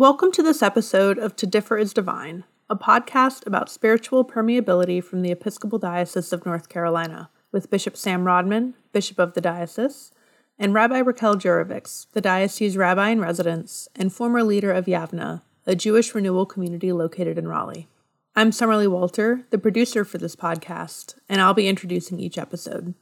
Welcome 0.00 0.32
to 0.32 0.42
this 0.42 0.62
episode 0.62 1.18
of 1.18 1.36
To 1.36 1.46
Differ 1.46 1.76
is 1.76 1.92
Divine, 1.92 2.44
a 2.70 2.74
podcast 2.74 3.46
about 3.46 3.68
spiritual 3.68 4.24
permeability 4.24 5.04
from 5.04 5.20
the 5.20 5.30
Episcopal 5.30 5.78
Diocese 5.78 6.32
of 6.32 6.46
North 6.46 6.70
Carolina, 6.70 7.28
with 7.52 7.68
Bishop 7.68 7.98
Sam 7.98 8.24
Rodman, 8.24 8.72
Bishop 8.94 9.18
of 9.18 9.34
the 9.34 9.42
Diocese, 9.42 10.10
and 10.58 10.72
Rabbi 10.72 11.02
Raachel 11.02 11.38
Jurovics, 11.38 12.06
the 12.12 12.22
diocese 12.22 12.78
rabbi 12.78 13.10
in 13.10 13.20
residence 13.20 13.90
and 13.94 14.10
former 14.10 14.42
leader 14.42 14.72
of 14.72 14.86
Yavneh, 14.86 15.42
a 15.66 15.76
Jewish 15.76 16.14
renewal 16.14 16.46
community 16.46 16.92
located 16.92 17.36
in 17.36 17.46
Raleigh. 17.46 17.86
I'm 18.34 18.52
Summerlee 18.52 18.90
Walter, 18.90 19.44
the 19.50 19.58
producer 19.58 20.06
for 20.06 20.16
this 20.16 20.34
podcast, 20.34 21.16
and 21.28 21.42
I'll 21.42 21.52
be 21.52 21.68
introducing 21.68 22.18
each 22.18 22.38
episode. 22.38 22.94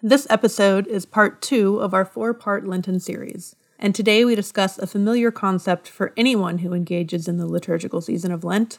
This 0.00 0.28
episode 0.30 0.86
is 0.86 1.04
part 1.04 1.42
two 1.42 1.80
of 1.80 1.92
our 1.92 2.04
four 2.04 2.32
part 2.32 2.64
Lenten 2.64 3.00
series 3.00 3.56
and 3.82 3.96
today 3.96 4.24
we 4.24 4.36
discuss 4.36 4.78
a 4.78 4.86
familiar 4.86 5.32
concept 5.32 5.88
for 5.88 6.12
anyone 6.16 6.58
who 6.58 6.72
engages 6.72 7.26
in 7.26 7.36
the 7.36 7.48
liturgical 7.48 8.00
season 8.00 8.30
of 8.30 8.44
Lent 8.44 8.78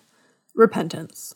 repentance. 0.56 1.36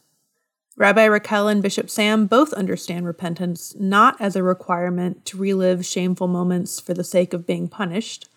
Rabbi 0.78 1.06
Raachel 1.06 1.52
and 1.52 1.62
Bishop 1.62 1.90
Sam 1.90 2.28
both 2.28 2.54
understand 2.54 3.06
repentance 3.06 3.76
not 3.78 4.16
as 4.22 4.38
a 4.38 4.44
requirement 4.44 5.26
to 5.26 5.38
relive 5.38 5.86
shameful 5.86 6.30
moments 6.30 6.80
for 6.80 6.94
the 6.94 7.04
sake 7.04 7.34
of 7.34 7.46
being 7.46 7.68
punished, 7.68 8.30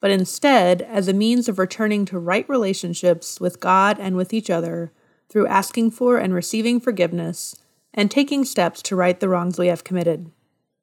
but 0.00 0.10
instead 0.10 0.82
as 0.82 1.06
a 1.06 1.12
means 1.12 1.48
of 1.48 1.60
returning 1.60 2.04
to 2.06 2.18
right 2.18 2.48
relationships 2.48 3.40
with 3.40 3.60
God 3.60 4.00
and 4.00 4.16
with 4.16 4.34
each 4.34 4.50
other 4.50 4.90
through 5.28 5.46
asking 5.46 5.92
for 5.92 6.18
and 6.18 6.34
receiving 6.34 6.80
forgiveness 6.80 7.54
and 7.94 8.10
taking 8.10 8.44
steps 8.44 8.82
to 8.82 8.96
right 8.96 9.20
the 9.20 9.28
wrongs 9.28 9.60
we 9.60 9.68
have 9.68 9.84
committed. 9.84 10.32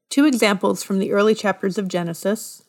Two 0.10 0.24
examples 0.24 0.84
from 0.84 1.00
the 1.00 1.12
early 1.12 1.36
chapters 1.36 1.78
of 1.78 1.90
Genesis 1.90 2.64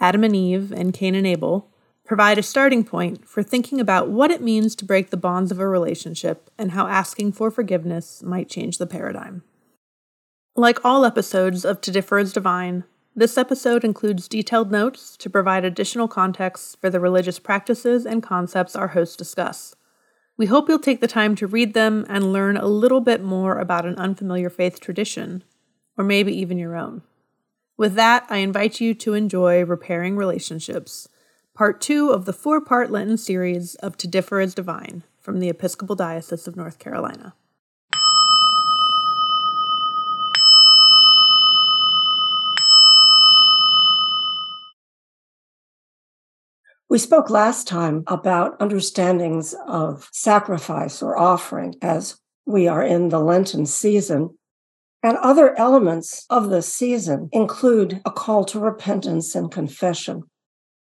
Adam 0.00 0.24
and 0.24 0.34
Eve, 0.34 0.72
and 0.72 0.92
Cain 0.92 1.14
and 1.14 1.26
Abel, 1.26 1.70
provide 2.04 2.38
a 2.38 2.42
starting 2.42 2.84
point 2.84 3.26
for 3.26 3.42
thinking 3.42 3.80
about 3.80 4.08
what 4.08 4.30
it 4.30 4.42
means 4.42 4.74
to 4.76 4.84
break 4.84 5.10
the 5.10 5.16
bonds 5.16 5.50
of 5.50 5.58
a 5.58 5.66
relationship 5.66 6.50
and 6.58 6.72
how 6.72 6.86
asking 6.86 7.32
for 7.32 7.50
forgiveness 7.50 8.22
might 8.22 8.48
change 8.48 8.78
the 8.78 8.86
paradigm. 8.86 9.42
Like 10.56 10.84
all 10.84 11.04
episodes 11.04 11.64
of 11.64 11.80
To 11.80 11.90
Differ 11.90 12.18
is 12.18 12.32
Divine, 12.32 12.84
this 13.16 13.38
episode 13.38 13.84
includes 13.84 14.28
detailed 14.28 14.72
notes 14.72 15.16
to 15.18 15.30
provide 15.30 15.64
additional 15.64 16.08
context 16.08 16.80
for 16.80 16.90
the 16.90 17.00
religious 17.00 17.38
practices 17.38 18.04
and 18.04 18.22
concepts 18.22 18.74
our 18.74 18.88
hosts 18.88 19.16
discuss. 19.16 19.76
We 20.36 20.46
hope 20.46 20.68
you'll 20.68 20.80
take 20.80 21.00
the 21.00 21.06
time 21.06 21.36
to 21.36 21.46
read 21.46 21.74
them 21.74 22.04
and 22.08 22.32
learn 22.32 22.56
a 22.56 22.66
little 22.66 23.00
bit 23.00 23.22
more 23.22 23.58
about 23.58 23.86
an 23.86 23.94
unfamiliar 23.96 24.50
faith 24.50 24.80
tradition, 24.80 25.44
or 25.96 26.04
maybe 26.04 26.36
even 26.36 26.58
your 26.58 26.74
own. 26.74 27.02
With 27.76 27.94
that, 27.94 28.24
I 28.30 28.36
invite 28.36 28.80
you 28.80 28.94
to 28.94 29.14
enjoy 29.14 29.64
Repairing 29.64 30.16
Relationships, 30.16 31.08
part 31.54 31.80
two 31.80 32.10
of 32.10 32.24
the 32.24 32.32
four 32.32 32.60
part 32.60 32.92
Lenten 32.92 33.18
series 33.18 33.74
of 33.76 33.96
To 33.96 34.06
Differ 34.06 34.40
is 34.40 34.54
Divine 34.54 35.02
from 35.18 35.40
the 35.40 35.48
Episcopal 35.48 35.96
Diocese 35.96 36.46
of 36.46 36.54
North 36.54 36.78
Carolina. 36.78 37.34
We 46.88 46.98
spoke 46.98 47.28
last 47.28 47.66
time 47.66 48.04
about 48.06 48.56
understandings 48.60 49.52
of 49.66 50.08
sacrifice 50.12 51.02
or 51.02 51.18
offering 51.18 51.74
as 51.82 52.20
we 52.46 52.68
are 52.68 52.84
in 52.84 53.08
the 53.08 53.18
Lenten 53.18 53.66
season. 53.66 54.38
And 55.04 55.18
other 55.18 55.56
elements 55.58 56.24
of 56.30 56.48
the 56.48 56.62
season 56.62 57.28
include 57.30 58.00
a 58.06 58.10
call 58.10 58.46
to 58.46 58.58
repentance 58.58 59.34
and 59.34 59.52
confession. 59.52 60.22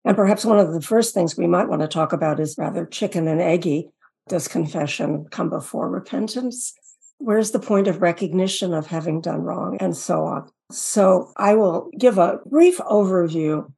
And 0.04 0.16
perhaps 0.16 0.44
one 0.44 0.60
of 0.60 0.72
the 0.72 0.80
first 0.80 1.12
things 1.12 1.36
we 1.36 1.48
might 1.48 1.68
want 1.68 1.82
to 1.82 1.88
talk 1.88 2.12
about 2.12 2.38
is 2.38 2.54
rather 2.56 2.86
chicken 2.86 3.26
and 3.26 3.40
eggy. 3.40 3.88
Does 4.28 4.46
confession 4.46 5.26
come 5.32 5.50
before 5.50 5.90
repentance? 5.90 6.72
Where's 7.18 7.50
the 7.50 7.58
point 7.58 7.88
of 7.88 8.00
recognition 8.00 8.72
of 8.72 8.86
having 8.86 9.20
done 9.20 9.40
wrong 9.40 9.76
and 9.80 9.96
so 9.96 10.24
on? 10.24 10.50
So 10.70 11.32
I 11.36 11.56
will 11.56 11.90
give 11.98 12.16
a 12.16 12.38
brief 12.46 12.78
overview 12.78 13.72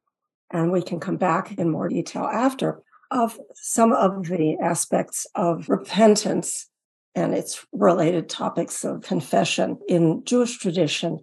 and 0.51 0.71
we 0.71 0.83
can 0.83 0.99
come 0.99 1.17
back 1.17 1.57
in 1.57 1.71
more 1.71 1.89
detail 1.89 2.25
after 2.25 2.83
of 3.09 3.39
some 3.55 3.93
of 3.93 4.27
the 4.27 4.57
aspects 4.61 5.25
of 5.33 5.69
repentance 5.69 6.68
and 7.15 7.33
its 7.33 7.65
related 7.73 8.29
topics 8.29 8.83
of 8.83 9.01
confession 9.01 9.79
in 9.87 10.23
Jewish 10.25 10.57
tradition, 10.57 11.19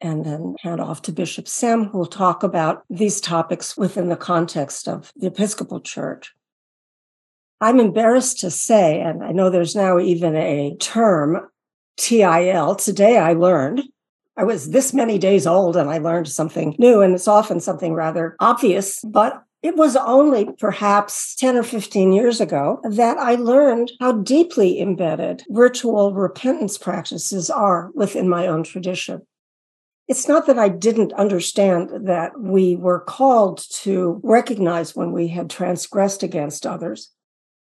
and 0.00 0.24
then 0.24 0.54
hand 0.62 0.80
off 0.80 1.02
to 1.02 1.12
Bishop 1.12 1.46
Sam, 1.48 1.84
who 1.84 1.98
will 1.98 2.06
talk 2.06 2.42
about 2.42 2.84
these 2.88 3.20
topics 3.20 3.76
within 3.76 4.08
the 4.08 4.16
context 4.16 4.88
of 4.88 5.12
the 5.16 5.26
Episcopal 5.26 5.80
Church. 5.80 6.32
I'm 7.60 7.78
embarrassed 7.78 8.40
to 8.40 8.50
say, 8.50 9.00
and 9.00 9.22
I 9.22 9.32
know 9.32 9.50
there's 9.50 9.76
now 9.76 9.98
even 9.98 10.34
a 10.36 10.76
term, 10.76 11.48
TIL. 11.98 12.76
Today 12.76 13.18
I 13.18 13.34
learned 13.34 13.82
I 14.36 14.44
was 14.44 14.70
this 14.70 14.94
many 14.94 15.18
days 15.18 15.46
old 15.46 15.76
and 15.76 15.90
I 15.90 15.98
learned 15.98 16.28
something 16.28 16.74
new, 16.78 17.02
and 17.02 17.14
it's 17.14 17.28
often 17.28 17.60
something 17.60 17.92
rather 17.92 18.36
obvious, 18.40 19.00
but 19.04 19.42
it 19.62 19.76
was 19.76 19.94
only 19.96 20.48
perhaps 20.58 21.34
10 21.36 21.56
or 21.56 21.62
15 21.62 22.12
years 22.12 22.40
ago 22.40 22.80
that 22.82 23.18
I 23.18 23.34
learned 23.34 23.92
how 24.00 24.12
deeply 24.12 24.80
embedded 24.80 25.44
ritual 25.50 26.14
repentance 26.14 26.78
practices 26.78 27.50
are 27.50 27.90
within 27.94 28.28
my 28.28 28.46
own 28.46 28.62
tradition. 28.62 29.22
It's 30.08 30.26
not 30.26 30.46
that 30.46 30.58
I 30.58 30.68
didn't 30.68 31.12
understand 31.12 32.06
that 32.06 32.40
we 32.40 32.74
were 32.74 33.00
called 33.00 33.62
to 33.82 34.20
recognize 34.24 34.96
when 34.96 35.12
we 35.12 35.28
had 35.28 35.50
transgressed 35.50 36.22
against 36.22 36.66
others. 36.66 37.12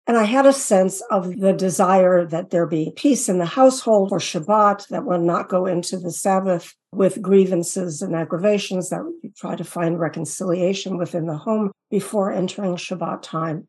And 0.08 0.18
I 0.18 0.24
had 0.24 0.46
a 0.46 0.54
sense 0.54 1.02
of 1.12 1.40
the 1.40 1.54
desire 1.54 2.26
that 2.26 2.50
there 2.50 2.66
be 2.66 2.92
peace 2.96 3.30
in 3.30 3.38
the 3.38 3.46
household 3.46 4.10
for 4.10 4.18
Shabbat, 4.18 4.88
that 4.88 5.06
one 5.06 5.26
not 5.26 5.48
go 5.48 5.66
into 5.66 5.98
the 5.98 6.12
Sabbath 6.12 6.76
with 6.92 7.22
grievances 7.22 8.02
and 8.02 8.16
aggravations, 8.16 8.90
that 8.90 9.04
we 9.06 9.30
try 9.38 9.56
to 9.56 9.64
find 9.64 10.00
reconciliation 10.00 10.98
within 10.98 11.28
the 11.28 11.38
home 11.38 11.72
before 11.90 12.32
entering 12.32 12.76
Shabbat 12.76 13.22
time. 13.22 13.68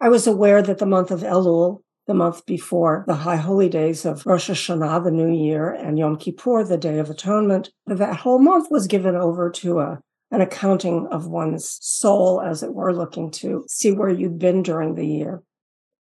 I 0.00 0.10
was 0.10 0.26
aware 0.26 0.62
that 0.62 0.78
the 0.78 0.86
month 0.86 1.10
of 1.10 1.20
Elul, 1.20 1.80
the 2.06 2.14
month 2.14 2.46
before 2.46 3.04
the 3.06 3.14
high 3.14 3.36
holy 3.36 3.68
days 3.68 4.04
of 4.04 4.24
Rosh 4.26 4.50
Hashanah, 4.50 5.02
the 5.04 5.10
new 5.10 5.32
year, 5.32 5.70
and 5.70 5.98
Yom 5.98 6.16
Kippur, 6.16 6.64
the 6.64 6.78
Day 6.78 6.98
of 6.98 7.10
Atonement, 7.10 7.70
that 7.86 8.16
whole 8.16 8.38
month 8.38 8.68
was 8.70 8.86
given 8.86 9.16
over 9.16 9.50
to 9.50 9.80
a 9.80 10.00
an 10.30 10.40
accounting 10.40 11.06
of 11.10 11.26
one's 11.26 11.78
soul, 11.80 12.40
as 12.40 12.62
it 12.62 12.74
were, 12.74 12.94
looking 12.94 13.30
to 13.30 13.64
see 13.68 13.92
where 13.92 14.10
you'd 14.10 14.38
been 14.38 14.62
during 14.62 14.94
the 14.94 15.06
year. 15.06 15.42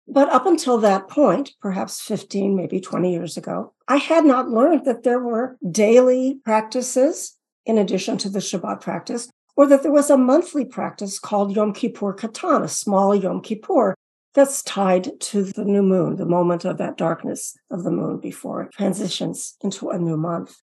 But 0.07 0.29
up 0.29 0.45
until 0.45 0.77
that 0.79 1.07
point, 1.07 1.51
perhaps 1.61 2.01
15, 2.01 2.55
maybe 2.55 2.79
20 2.79 3.11
years 3.11 3.37
ago, 3.37 3.73
I 3.87 3.97
had 3.97 4.25
not 4.25 4.49
learned 4.49 4.85
that 4.85 5.03
there 5.03 5.19
were 5.19 5.57
daily 5.69 6.39
practices 6.43 7.37
in 7.65 7.77
addition 7.77 8.17
to 8.17 8.29
the 8.29 8.39
Shabbat 8.39 8.81
practice, 8.81 9.29
or 9.55 9.67
that 9.67 9.83
there 9.83 9.91
was 9.91 10.09
a 10.09 10.17
monthly 10.17 10.65
practice 10.65 11.19
called 11.19 11.55
Yom 11.55 11.73
Kippur 11.73 12.13
Katan, 12.13 12.63
a 12.63 12.67
small 12.67 13.13
Yom 13.15 13.41
Kippur 13.41 13.95
that's 14.33 14.63
tied 14.63 15.19
to 15.19 15.43
the 15.43 15.65
new 15.65 15.83
moon, 15.83 16.15
the 16.15 16.25
moment 16.25 16.65
of 16.65 16.77
that 16.77 16.97
darkness 16.97 17.55
of 17.69 17.83
the 17.83 17.91
moon 17.91 18.19
before 18.19 18.63
it 18.63 18.71
transitions 18.71 19.55
into 19.61 19.89
a 19.89 19.99
new 19.99 20.17
month 20.17 20.57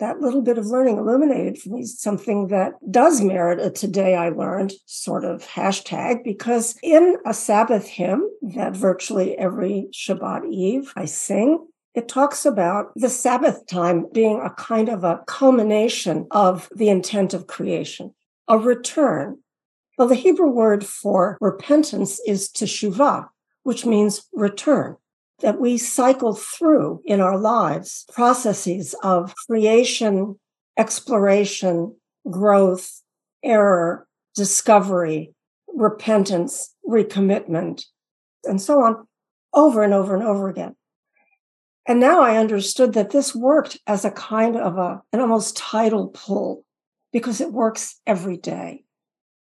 that 0.00 0.20
little 0.20 0.42
bit 0.42 0.58
of 0.58 0.66
learning 0.66 0.98
illuminated 0.98 1.58
for 1.58 1.68
me 1.70 1.84
something 1.84 2.48
that 2.48 2.72
does 2.90 3.20
merit 3.20 3.60
a 3.60 3.70
today 3.70 4.16
I 4.16 4.30
learned 4.30 4.72
sort 4.86 5.24
of 5.24 5.46
hashtag 5.46 6.24
because 6.24 6.76
in 6.82 7.16
a 7.24 7.32
Sabbath 7.32 7.86
hymn 7.86 8.28
that 8.42 8.74
virtually 8.74 9.38
every 9.38 9.88
Shabbat 9.92 10.50
Eve 10.50 10.92
I 10.96 11.04
sing, 11.04 11.66
it 11.94 12.08
talks 12.08 12.44
about 12.44 12.92
the 12.96 13.08
Sabbath 13.08 13.66
time 13.66 14.06
being 14.12 14.40
a 14.40 14.50
kind 14.50 14.88
of 14.88 15.04
a 15.04 15.22
culmination 15.26 16.26
of 16.30 16.68
the 16.74 16.88
intent 16.88 17.34
of 17.34 17.46
creation, 17.46 18.14
a 18.48 18.58
return. 18.58 19.38
Well, 19.98 20.08
the 20.08 20.14
Hebrew 20.14 20.50
word 20.50 20.84
for 20.84 21.36
repentance 21.40 22.20
is 22.26 22.48
teshuvah, 22.48 23.28
which 23.64 23.84
means 23.84 24.26
return 24.32 24.96
that 25.40 25.60
we 25.60 25.78
cycle 25.78 26.34
through 26.34 27.00
in 27.04 27.20
our 27.20 27.38
lives 27.38 28.04
processes 28.12 28.94
of 29.02 29.34
creation, 29.46 30.38
exploration, 30.78 31.94
growth, 32.30 33.02
error, 33.42 34.06
discovery, 34.34 35.32
repentance, 35.68 36.74
recommitment, 36.88 37.84
and 38.44 38.60
so 38.60 38.82
on 38.82 39.06
over 39.52 39.82
and 39.82 39.94
over 39.94 40.14
and 40.14 40.24
over 40.24 40.48
again. 40.48 40.74
And 41.86 41.98
now 41.98 42.22
I 42.22 42.36
understood 42.36 42.92
that 42.94 43.10
this 43.10 43.34
worked 43.34 43.78
as 43.86 44.04
a 44.04 44.10
kind 44.10 44.56
of 44.56 44.76
a, 44.76 45.02
an 45.12 45.20
almost 45.20 45.56
tidal 45.56 46.08
pull 46.08 46.64
because 47.12 47.40
it 47.40 47.52
works 47.52 48.00
every 48.06 48.36
day. 48.36 48.84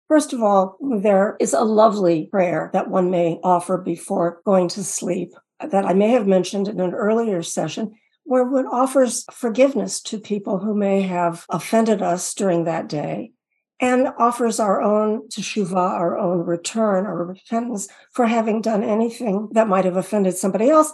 First 0.07 0.33
of 0.33 0.41
all, 0.41 0.77
there 1.01 1.35
is 1.39 1.53
a 1.53 1.61
lovely 1.61 2.27
prayer 2.27 2.69
that 2.73 2.89
one 2.89 3.09
may 3.09 3.39
offer 3.43 3.77
before 3.77 4.41
going 4.45 4.67
to 4.69 4.83
sleep 4.83 5.33
that 5.59 5.85
I 5.85 5.93
may 5.93 6.09
have 6.09 6.27
mentioned 6.27 6.67
in 6.67 6.79
an 6.79 6.93
earlier 6.93 7.41
session, 7.43 7.93
where 8.23 8.43
it 8.59 8.65
offers 8.71 9.25
forgiveness 9.31 10.01
to 10.01 10.19
people 10.19 10.59
who 10.59 10.75
may 10.75 11.01
have 11.01 11.45
offended 11.49 12.01
us 12.01 12.33
during 12.33 12.65
that 12.65 12.89
day 12.89 13.31
and 13.79 14.09
offers 14.19 14.59
our 14.59 14.81
own 14.81 15.27
teshuvah, 15.29 15.75
our 15.75 16.17
own 16.17 16.39
return 16.39 17.05
or 17.05 17.25
repentance 17.25 17.87
for 18.11 18.25
having 18.25 18.59
done 18.61 18.83
anything 18.83 19.49
that 19.51 19.67
might 19.67 19.85
have 19.85 19.95
offended 19.95 20.35
somebody 20.35 20.69
else, 20.69 20.93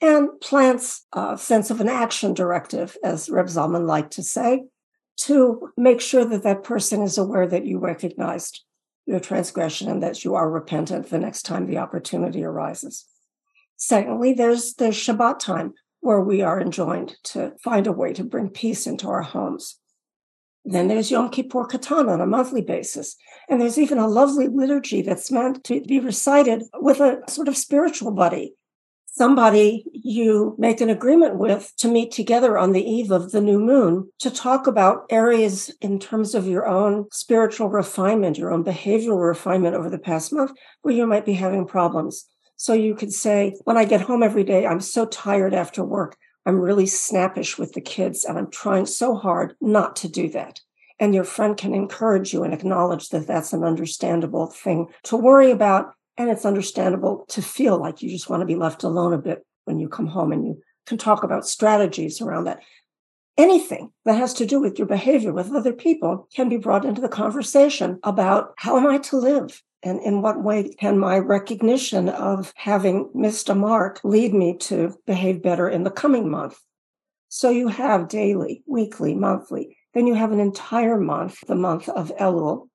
and 0.00 0.28
plants 0.40 1.06
a 1.12 1.36
sense 1.36 1.70
of 1.70 1.80
an 1.80 1.88
action 1.88 2.32
directive, 2.32 2.96
as 3.04 3.28
Reb 3.28 3.46
Zalman 3.46 3.86
liked 3.86 4.12
to 4.14 4.22
say, 4.22 4.62
to 5.18 5.70
make 5.76 6.00
sure 6.00 6.24
that 6.24 6.42
that 6.44 6.62
person 6.62 7.02
is 7.02 7.18
aware 7.18 7.46
that 7.46 7.66
you 7.66 7.78
recognized 7.78 8.64
your 9.04 9.20
transgression 9.20 9.90
and 9.90 10.02
that 10.02 10.24
you 10.24 10.34
are 10.34 10.50
repentant 10.50 11.10
the 11.10 11.18
next 11.18 11.42
time 11.42 11.66
the 11.66 11.78
opportunity 11.78 12.42
arises. 12.42 13.04
Secondly, 13.80 14.34
there's 14.34 14.74
the 14.74 14.88
Shabbat 14.88 15.38
time 15.38 15.72
where 16.00 16.20
we 16.20 16.42
are 16.42 16.60
enjoined 16.60 17.16
to 17.24 17.52
find 17.64 17.86
a 17.86 17.92
way 17.92 18.12
to 18.12 18.22
bring 18.22 18.50
peace 18.50 18.86
into 18.86 19.08
our 19.08 19.22
homes. 19.22 19.78
Then 20.66 20.88
there's 20.88 21.10
Yom 21.10 21.30
Kippur 21.30 21.66
Katan 21.66 22.10
on 22.10 22.20
a 22.20 22.26
monthly 22.26 22.60
basis. 22.60 23.16
And 23.48 23.58
there's 23.58 23.78
even 23.78 23.96
a 23.96 24.06
lovely 24.06 24.48
liturgy 24.48 25.00
that's 25.00 25.30
meant 25.30 25.64
to 25.64 25.80
be 25.80 25.98
recited 25.98 26.64
with 26.74 27.00
a 27.00 27.22
sort 27.26 27.48
of 27.48 27.56
spiritual 27.56 28.12
buddy. 28.12 28.54
Somebody 29.06 29.86
you 29.92 30.54
make 30.58 30.82
an 30.82 30.90
agreement 30.90 31.38
with 31.38 31.72
to 31.78 31.88
meet 31.88 32.12
together 32.12 32.58
on 32.58 32.72
the 32.72 32.84
eve 32.84 33.10
of 33.10 33.32
the 33.32 33.40
new 33.40 33.58
moon 33.58 34.10
to 34.18 34.30
talk 34.30 34.66
about 34.66 35.06
areas 35.08 35.74
in 35.80 35.98
terms 35.98 36.34
of 36.34 36.46
your 36.46 36.66
own 36.66 37.06
spiritual 37.12 37.70
refinement, 37.70 38.36
your 38.36 38.52
own 38.52 38.62
behavioral 38.62 39.26
refinement 39.26 39.74
over 39.74 39.88
the 39.88 39.98
past 39.98 40.34
month 40.34 40.52
where 40.82 40.94
you 40.94 41.06
might 41.06 41.24
be 41.24 41.32
having 41.32 41.66
problems. 41.66 42.26
So 42.60 42.74
you 42.74 42.94
could 42.94 43.10
say, 43.10 43.56
when 43.64 43.78
I 43.78 43.86
get 43.86 44.02
home 44.02 44.22
every 44.22 44.44
day, 44.44 44.66
I'm 44.66 44.82
so 44.82 45.06
tired 45.06 45.54
after 45.54 45.82
work. 45.82 46.18
I'm 46.44 46.60
really 46.60 46.84
snappish 46.84 47.56
with 47.56 47.72
the 47.72 47.80
kids 47.80 48.22
and 48.22 48.36
I'm 48.36 48.50
trying 48.50 48.84
so 48.84 49.14
hard 49.14 49.54
not 49.62 49.96
to 49.96 50.08
do 50.08 50.28
that. 50.32 50.60
And 50.98 51.14
your 51.14 51.24
friend 51.24 51.56
can 51.56 51.72
encourage 51.72 52.34
you 52.34 52.44
and 52.44 52.52
acknowledge 52.52 53.08
that 53.08 53.26
that's 53.26 53.54
an 53.54 53.64
understandable 53.64 54.48
thing 54.48 54.88
to 55.04 55.16
worry 55.16 55.50
about. 55.50 55.94
And 56.18 56.28
it's 56.28 56.44
understandable 56.44 57.24
to 57.30 57.40
feel 57.40 57.80
like 57.80 58.02
you 58.02 58.10
just 58.10 58.28
want 58.28 58.42
to 58.42 58.46
be 58.46 58.56
left 58.56 58.82
alone 58.82 59.14
a 59.14 59.18
bit 59.18 59.42
when 59.64 59.78
you 59.78 59.88
come 59.88 60.08
home 60.08 60.30
and 60.30 60.46
you 60.46 60.60
can 60.84 60.98
talk 60.98 61.22
about 61.22 61.48
strategies 61.48 62.20
around 62.20 62.44
that. 62.44 62.60
Anything 63.38 63.90
that 64.04 64.18
has 64.18 64.34
to 64.34 64.44
do 64.44 64.60
with 64.60 64.78
your 64.78 64.86
behavior 64.86 65.32
with 65.32 65.50
other 65.50 65.72
people 65.72 66.28
can 66.36 66.50
be 66.50 66.58
brought 66.58 66.84
into 66.84 67.00
the 67.00 67.08
conversation 67.08 67.98
about 68.02 68.52
how 68.58 68.76
am 68.76 68.86
I 68.86 68.98
to 68.98 69.16
live? 69.16 69.62
And 69.82 70.00
in 70.00 70.22
what 70.22 70.42
way 70.42 70.74
can 70.78 70.98
my 70.98 71.18
recognition 71.18 72.08
of 72.08 72.52
having 72.56 73.10
missed 73.14 73.48
a 73.48 73.54
mark 73.54 74.00
lead 74.04 74.34
me 74.34 74.56
to 74.58 74.94
behave 75.06 75.42
better 75.42 75.68
in 75.68 75.84
the 75.84 75.90
coming 75.90 76.30
month? 76.30 76.58
So 77.28 77.50
you 77.50 77.68
have 77.68 78.08
daily, 78.08 78.62
weekly, 78.66 79.14
monthly. 79.14 79.76
Then 79.94 80.06
you 80.06 80.14
have 80.14 80.32
an 80.32 80.40
entire 80.40 80.98
month, 81.00 81.38
the 81.46 81.54
month 81.54 81.88
of 81.88 82.12
Elul, 82.18 82.68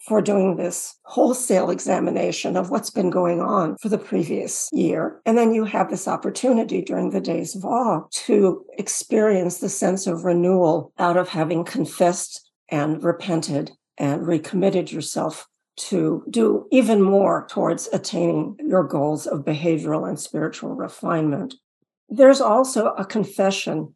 for 0.00 0.20
doing 0.20 0.56
this 0.56 0.94
wholesale 1.04 1.70
examination 1.70 2.56
of 2.56 2.70
what's 2.70 2.90
been 2.90 3.10
going 3.10 3.40
on 3.40 3.76
for 3.80 3.88
the 3.88 3.98
previous 3.98 4.68
year. 4.72 5.20
And 5.24 5.36
then 5.36 5.54
you 5.54 5.64
have 5.64 5.90
this 5.90 6.06
opportunity 6.06 6.82
during 6.82 7.10
the 7.10 7.20
days 7.20 7.56
of 7.56 7.64
awe 7.64 8.02
to 8.10 8.64
experience 8.78 9.58
the 9.58 9.68
sense 9.68 10.06
of 10.06 10.24
renewal 10.24 10.92
out 10.98 11.16
of 11.16 11.28
having 11.28 11.64
confessed 11.64 12.50
and 12.68 13.02
repented 13.02 13.72
and 13.98 14.26
recommitted 14.26 14.92
yourself 14.92 15.46
to 15.76 16.24
do 16.30 16.66
even 16.70 17.02
more 17.02 17.46
towards 17.50 17.88
attaining 17.92 18.56
your 18.58 18.82
goals 18.82 19.26
of 19.26 19.44
behavioral 19.44 20.08
and 20.08 20.18
spiritual 20.18 20.74
refinement. 20.74 21.54
There's 22.08 22.40
also 22.40 22.88
a 22.94 23.04
confession, 23.04 23.94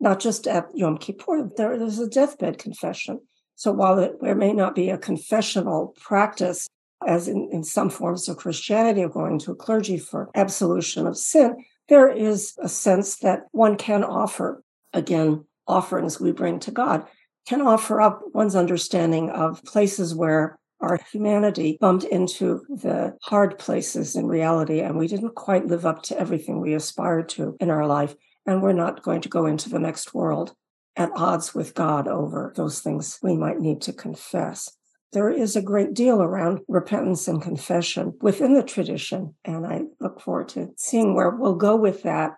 not 0.00 0.20
just 0.20 0.46
at 0.46 0.68
Yom 0.74 0.98
Kippur, 0.98 1.50
there's 1.56 1.98
a 1.98 2.08
deathbed 2.08 2.58
confession. 2.58 3.20
So 3.56 3.72
while 3.72 3.98
it, 3.98 4.20
there 4.22 4.36
may 4.36 4.52
not 4.52 4.74
be 4.74 4.88
a 4.88 4.98
confessional 4.98 5.94
practice, 6.00 6.68
as 7.06 7.28
in, 7.28 7.48
in 7.52 7.64
some 7.64 7.90
forms 7.90 8.28
of 8.28 8.36
Christianity, 8.36 9.02
of 9.02 9.12
going 9.12 9.38
to 9.40 9.52
a 9.52 9.56
clergy 9.56 9.98
for 9.98 10.30
absolution 10.34 11.06
of 11.06 11.16
sin, 11.16 11.56
there 11.88 12.08
is 12.08 12.54
a 12.62 12.68
sense 12.68 13.16
that 13.16 13.46
one 13.50 13.76
can 13.76 14.04
offer, 14.04 14.62
again, 14.92 15.44
offerings 15.66 16.20
we 16.20 16.32
bring 16.32 16.60
to 16.60 16.70
God, 16.70 17.06
can 17.46 17.60
offer 17.60 18.00
up 18.00 18.22
one's 18.32 18.54
understanding 18.54 19.30
of 19.30 19.62
places 19.64 20.14
where 20.14 20.58
our 20.80 20.98
humanity 21.10 21.78
bumped 21.80 22.04
into 22.04 22.64
the 22.68 23.16
hard 23.22 23.58
places 23.58 24.16
in 24.16 24.26
reality, 24.26 24.80
and 24.80 24.96
we 24.96 25.08
didn't 25.08 25.34
quite 25.34 25.66
live 25.66 25.84
up 25.84 26.02
to 26.04 26.18
everything 26.18 26.60
we 26.60 26.74
aspired 26.74 27.28
to 27.30 27.56
in 27.60 27.70
our 27.70 27.86
life. 27.86 28.14
And 28.46 28.62
we're 28.62 28.72
not 28.72 29.02
going 29.02 29.20
to 29.22 29.28
go 29.28 29.46
into 29.46 29.68
the 29.68 29.78
next 29.78 30.14
world 30.14 30.54
at 30.96 31.10
odds 31.14 31.54
with 31.54 31.74
God 31.74 32.08
over 32.08 32.52
those 32.56 32.80
things 32.80 33.18
we 33.22 33.36
might 33.36 33.60
need 33.60 33.80
to 33.82 33.92
confess. 33.92 34.70
There 35.12 35.30
is 35.30 35.56
a 35.56 35.62
great 35.62 35.94
deal 35.94 36.20
around 36.22 36.60
repentance 36.68 37.28
and 37.28 37.40
confession 37.40 38.14
within 38.20 38.54
the 38.54 38.62
tradition, 38.62 39.34
and 39.44 39.66
I 39.66 39.82
look 40.00 40.20
forward 40.20 40.48
to 40.50 40.70
seeing 40.76 41.14
where 41.14 41.30
we'll 41.30 41.54
go 41.54 41.76
with 41.76 42.02
that. 42.02 42.34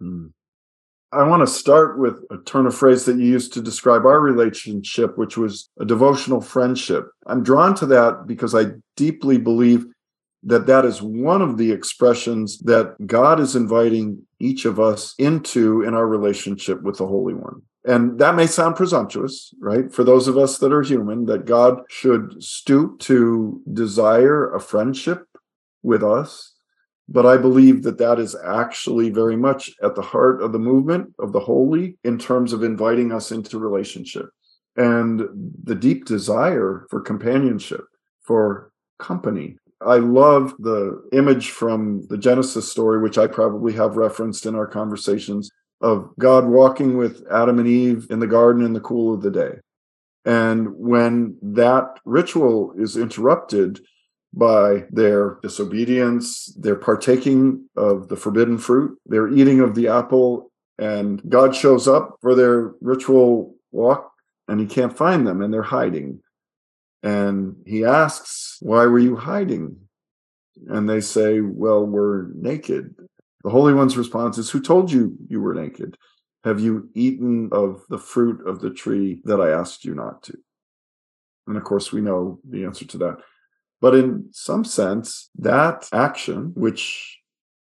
Mm. 0.00 0.32
I 1.12 1.24
want 1.24 1.46
to 1.46 1.46
start 1.46 1.98
with 1.98 2.24
a 2.30 2.38
turn 2.38 2.64
of 2.66 2.74
phrase 2.74 3.04
that 3.04 3.18
you 3.18 3.26
used 3.26 3.52
to 3.52 3.60
describe 3.60 4.06
our 4.06 4.18
relationship, 4.18 5.18
which 5.18 5.36
was 5.36 5.68
a 5.78 5.84
devotional 5.84 6.40
friendship. 6.40 7.10
I'm 7.26 7.42
drawn 7.42 7.74
to 7.76 7.86
that 7.86 8.26
because 8.26 8.54
I 8.54 8.72
deeply 8.96 9.36
believe 9.36 9.84
that 10.44 10.66
that 10.66 10.86
is 10.86 11.02
one 11.02 11.42
of 11.42 11.58
the 11.58 11.70
expressions 11.70 12.58
that 12.60 12.96
God 13.06 13.40
is 13.40 13.54
inviting 13.54 14.26
each 14.40 14.64
of 14.64 14.80
us 14.80 15.14
into 15.18 15.82
in 15.82 15.94
our 15.94 16.06
relationship 16.06 16.82
with 16.82 16.96
the 16.96 17.06
Holy 17.06 17.34
One. 17.34 17.60
And 17.84 18.18
that 18.18 18.34
may 18.34 18.46
sound 18.46 18.76
presumptuous, 18.76 19.52
right? 19.60 19.92
For 19.92 20.04
those 20.04 20.28
of 20.28 20.38
us 20.38 20.58
that 20.58 20.72
are 20.72 20.82
human, 20.82 21.26
that 21.26 21.44
God 21.44 21.82
should 21.90 22.42
stoop 22.42 23.00
to 23.00 23.60
desire 23.70 24.52
a 24.52 24.60
friendship 24.60 25.26
with 25.82 26.02
us 26.02 26.51
but 27.08 27.26
I 27.26 27.36
believe 27.36 27.82
that 27.82 27.98
that 27.98 28.18
is 28.18 28.36
actually 28.44 29.10
very 29.10 29.36
much 29.36 29.70
at 29.82 29.94
the 29.94 30.02
heart 30.02 30.42
of 30.42 30.52
the 30.52 30.58
movement 30.58 31.12
of 31.18 31.32
the 31.32 31.40
holy 31.40 31.98
in 32.04 32.18
terms 32.18 32.52
of 32.52 32.62
inviting 32.62 33.12
us 33.12 33.32
into 33.32 33.58
relationship 33.58 34.30
and 34.76 35.22
the 35.64 35.74
deep 35.74 36.06
desire 36.06 36.86
for 36.90 37.00
companionship, 37.00 37.84
for 38.22 38.72
company. 38.98 39.56
I 39.80 39.96
love 39.96 40.54
the 40.58 41.02
image 41.12 41.50
from 41.50 42.06
the 42.08 42.16
Genesis 42.16 42.70
story, 42.70 43.00
which 43.02 43.18
I 43.18 43.26
probably 43.26 43.72
have 43.74 43.96
referenced 43.96 44.46
in 44.46 44.54
our 44.54 44.66
conversations 44.66 45.50
of 45.80 46.10
God 46.18 46.46
walking 46.46 46.96
with 46.96 47.26
Adam 47.30 47.58
and 47.58 47.68
Eve 47.68 48.06
in 48.10 48.20
the 48.20 48.26
garden 48.26 48.64
in 48.64 48.72
the 48.72 48.80
cool 48.80 49.12
of 49.12 49.22
the 49.22 49.30
day. 49.30 49.58
And 50.24 50.76
when 50.76 51.36
that 51.42 51.98
ritual 52.04 52.72
is 52.78 52.96
interrupted, 52.96 53.80
by 54.34 54.84
their 54.90 55.38
disobedience, 55.42 56.54
their 56.58 56.76
partaking 56.76 57.68
of 57.76 58.08
the 58.08 58.16
forbidden 58.16 58.58
fruit, 58.58 58.98
their 59.06 59.28
eating 59.28 59.60
of 59.60 59.74
the 59.74 59.88
apple, 59.88 60.50
and 60.78 61.22
God 61.28 61.54
shows 61.54 61.86
up 61.86 62.16
for 62.22 62.34
their 62.34 62.72
ritual 62.80 63.54
walk 63.72 64.10
and 64.48 64.60
he 64.60 64.66
can't 64.66 64.96
find 64.96 65.26
them 65.26 65.42
and 65.42 65.52
they're 65.52 65.62
hiding. 65.62 66.20
And 67.02 67.56
he 67.66 67.84
asks, 67.84 68.56
Why 68.60 68.86
were 68.86 68.98
you 68.98 69.16
hiding? 69.16 69.76
And 70.68 70.88
they 70.88 71.00
say, 71.00 71.40
Well, 71.40 71.84
we're 71.84 72.28
naked. 72.34 72.94
The 73.44 73.50
Holy 73.50 73.74
One's 73.74 73.96
response 73.96 74.38
is, 74.38 74.50
Who 74.50 74.60
told 74.60 74.90
you 74.90 75.16
you 75.28 75.40
were 75.40 75.54
naked? 75.54 75.96
Have 76.44 76.58
you 76.58 76.88
eaten 76.94 77.48
of 77.52 77.82
the 77.88 77.98
fruit 77.98 78.46
of 78.46 78.60
the 78.60 78.70
tree 78.70 79.20
that 79.24 79.40
I 79.40 79.50
asked 79.50 79.84
you 79.84 79.94
not 79.94 80.22
to? 80.24 80.38
And 81.46 81.56
of 81.56 81.64
course, 81.64 81.92
we 81.92 82.00
know 82.00 82.38
the 82.48 82.64
answer 82.64 82.86
to 82.86 82.98
that. 82.98 83.18
But 83.82 83.96
in 83.96 84.28
some 84.30 84.64
sense, 84.64 85.28
that 85.40 85.88
action, 85.92 86.52
which 86.54 87.18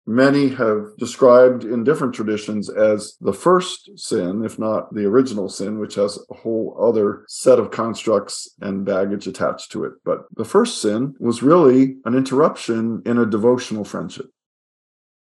many 0.06 0.50
have 0.50 0.98
described 0.98 1.64
in 1.64 1.86
different 1.86 2.14
traditions 2.14 2.70
as 2.70 3.16
the 3.22 3.32
first 3.32 3.90
sin, 3.98 4.44
if 4.44 4.60
not 4.60 4.94
the 4.94 5.06
original 5.06 5.48
sin, 5.48 5.80
which 5.80 5.96
has 5.96 6.20
a 6.30 6.34
whole 6.34 6.78
other 6.78 7.24
set 7.30 7.58
of 7.58 7.72
constructs 7.72 8.50
and 8.60 8.84
baggage 8.86 9.28
attached 9.28 9.72
to 9.72 9.86
it. 9.86 9.94
But 10.04 10.26
the 10.36 10.44
first 10.44 10.82
sin 10.82 11.16
was 11.22 11.42
really 11.42 11.96
an 12.04 12.16
interruption 12.16 13.02
in 13.06 13.18
a 13.18 13.26
devotional 13.26 13.86
friendship. 13.86 14.30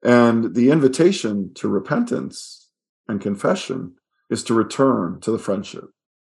And 0.03 0.53
the 0.55 0.71
invitation 0.71 1.53
to 1.53 1.69
repentance 1.69 2.67
and 3.07 3.21
confession 3.21 3.93
is 4.29 4.43
to 4.45 4.53
return 4.53 5.21
to 5.21 5.31
the 5.31 5.39
friendship. 5.39 5.85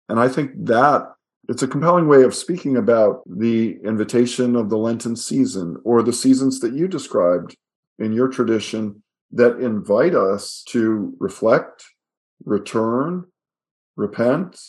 And 0.09 0.21
I 0.21 0.29
think 0.29 0.53
that 0.67 1.15
it's 1.49 1.63
a 1.63 1.69
compelling 1.69 2.09
way 2.09 2.23
of 2.23 2.35
speaking 2.35 2.77
about 2.77 3.23
the 3.27 3.79
invitation 3.85 4.57
of 4.57 4.71
the 4.71 4.79
Lenten 4.79 5.17
season 5.17 5.77
or 5.85 6.03
the 6.03 6.13
seasons 6.13 6.61
that 6.61 6.75
you 6.75 6.89
described 6.89 7.57
in 7.99 8.13
your 8.13 8.29
tradition 8.29 9.03
that 9.33 9.59
invite 9.59 10.15
us 10.15 10.63
to 10.69 11.15
reflect, 11.19 11.85
return, 12.45 13.25
repent, 13.97 14.61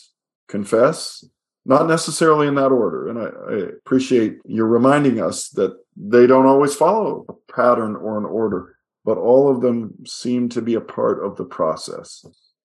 confess, 0.48 1.24
not 1.64 1.88
necessarily 1.88 2.46
in 2.46 2.54
that 2.56 2.70
order. 2.70 3.08
And 3.08 3.18
I, 3.18 3.54
I, 3.54 3.58
appreciate 3.78 4.38
you 4.44 4.64
reminding 4.64 5.20
us 5.20 5.48
that 5.50 5.76
they 5.96 6.26
don't 6.26 6.46
always 6.46 6.74
follow 6.74 7.24
a 7.28 7.52
pattern 7.52 7.96
or 7.96 8.18
an 8.18 8.24
order, 8.24 8.76
but 9.04 9.18
all 9.18 9.50
of 9.50 9.62
them 9.62 9.94
seem 10.06 10.48
to 10.50 10.62
be 10.62 10.74
a 10.74 10.80
part 10.80 11.24
of 11.24 11.36
the 11.36 11.44
process. 11.44 12.24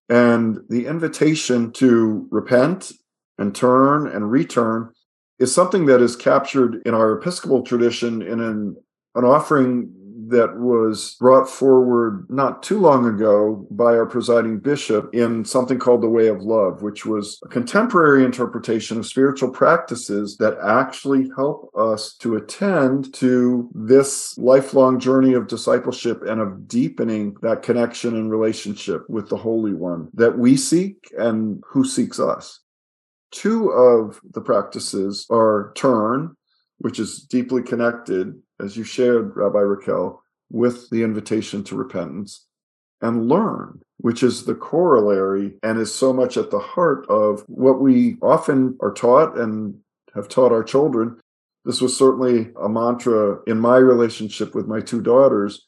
And 0.09 0.59
the 0.69 0.85
invitation 0.85 1.71
to 1.73 2.27
repent 2.29 2.91
and 3.41 3.55
turn 3.55 4.07
and 4.07 4.31
return 4.31 4.91
is 5.39 5.53
something 5.53 5.87
that 5.87 6.01
is 6.01 6.15
captured 6.15 6.81
in 6.85 6.93
our 6.93 7.13
Episcopal 7.13 7.63
tradition 7.63 8.21
in 8.21 8.39
an, 8.39 8.75
an 9.15 9.25
offering 9.25 9.91
that 10.27 10.57
was 10.57 11.15
brought 11.19 11.49
forward 11.49 12.25
not 12.29 12.63
too 12.63 12.79
long 12.79 13.05
ago 13.05 13.67
by 13.71 13.95
our 13.95 14.05
presiding 14.05 14.59
bishop 14.59 15.13
in 15.13 15.43
something 15.43 15.77
called 15.77 16.01
the 16.01 16.09
Way 16.09 16.27
of 16.27 16.41
Love, 16.41 16.81
which 16.81 17.05
was 17.05 17.39
a 17.43 17.49
contemporary 17.49 18.23
interpretation 18.23 18.97
of 18.97 19.05
spiritual 19.05 19.49
practices 19.49 20.37
that 20.37 20.57
actually 20.63 21.29
help 21.35 21.71
us 21.77 22.15
to 22.17 22.35
attend 22.35 23.13
to 23.15 23.69
this 23.73 24.37
lifelong 24.37 24.99
journey 24.99 25.33
of 25.33 25.47
discipleship 25.47 26.21
and 26.23 26.39
of 26.39 26.67
deepening 26.67 27.35
that 27.41 27.61
connection 27.61 28.15
and 28.15 28.31
relationship 28.31 29.09
with 29.09 29.27
the 29.29 29.37
Holy 29.37 29.73
One 29.73 30.09
that 30.13 30.37
we 30.37 30.55
seek 30.55 31.11
and 31.17 31.61
who 31.67 31.83
seeks 31.83 32.19
us. 32.19 32.61
Two 33.31 33.69
of 33.69 34.19
the 34.33 34.41
practices 34.41 35.25
are 35.29 35.71
turn, 35.75 36.35
which 36.79 36.99
is 36.99 37.21
deeply 37.21 37.63
connected, 37.63 38.35
as 38.59 38.75
you 38.75 38.83
shared, 38.83 39.35
Rabbi 39.35 39.59
Raachel, 39.59 40.19
with 40.49 40.89
the 40.89 41.03
invitation 41.03 41.63
to 41.63 41.75
repentance, 41.75 42.45
and 43.01 43.29
learn, 43.29 43.81
which 43.97 44.21
is 44.21 44.45
the 44.45 44.55
corollary 44.55 45.53
and 45.63 45.79
is 45.79 45.93
so 45.93 46.11
much 46.11 46.37
at 46.37 46.51
the 46.51 46.59
heart 46.59 47.05
of 47.09 47.43
what 47.47 47.81
we 47.81 48.17
often 48.21 48.77
are 48.81 48.93
taught 48.93 49.37
and 49.37 49.75
have 50.13 50.27
taught 50.27 50.51
our 50.51 50.63
children. 50.63 51.17
This 51.63 51.81
was 51.81 51.95
certainly 51.95 52.51
a 52.61 52.67
mantra 52.67 53.39
in 53.47 53.59
my 53.59 53.77
relationship 53.77 54.53
with 54.53 54.67
my 54.67 54.81
two 54.81 55.01
daughters 55.01 55.65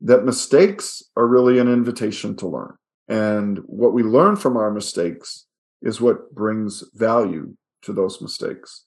that 0.00 0.24
mistakes 0.24 1.02
are 1.16 1.26
really 1.26 1.58
an 1.58 1.68
invitation 1.68 2.36
to 2.36 2.48
learn. 2.48 2.74
And 3.08 3.58
what 3.66 3.92
we 3.92 4.02
learn 4.02 4.36
from 4.36 4.56
our 4.56 4.70
mistakes 4.70 5.46
is 5.84 6.00
what 6.00 6.34
brings 6.34 6.82
value 6.94 7.54
to 7.82 7.92
those 7.92 8.20
mistakes. 8.20 8.86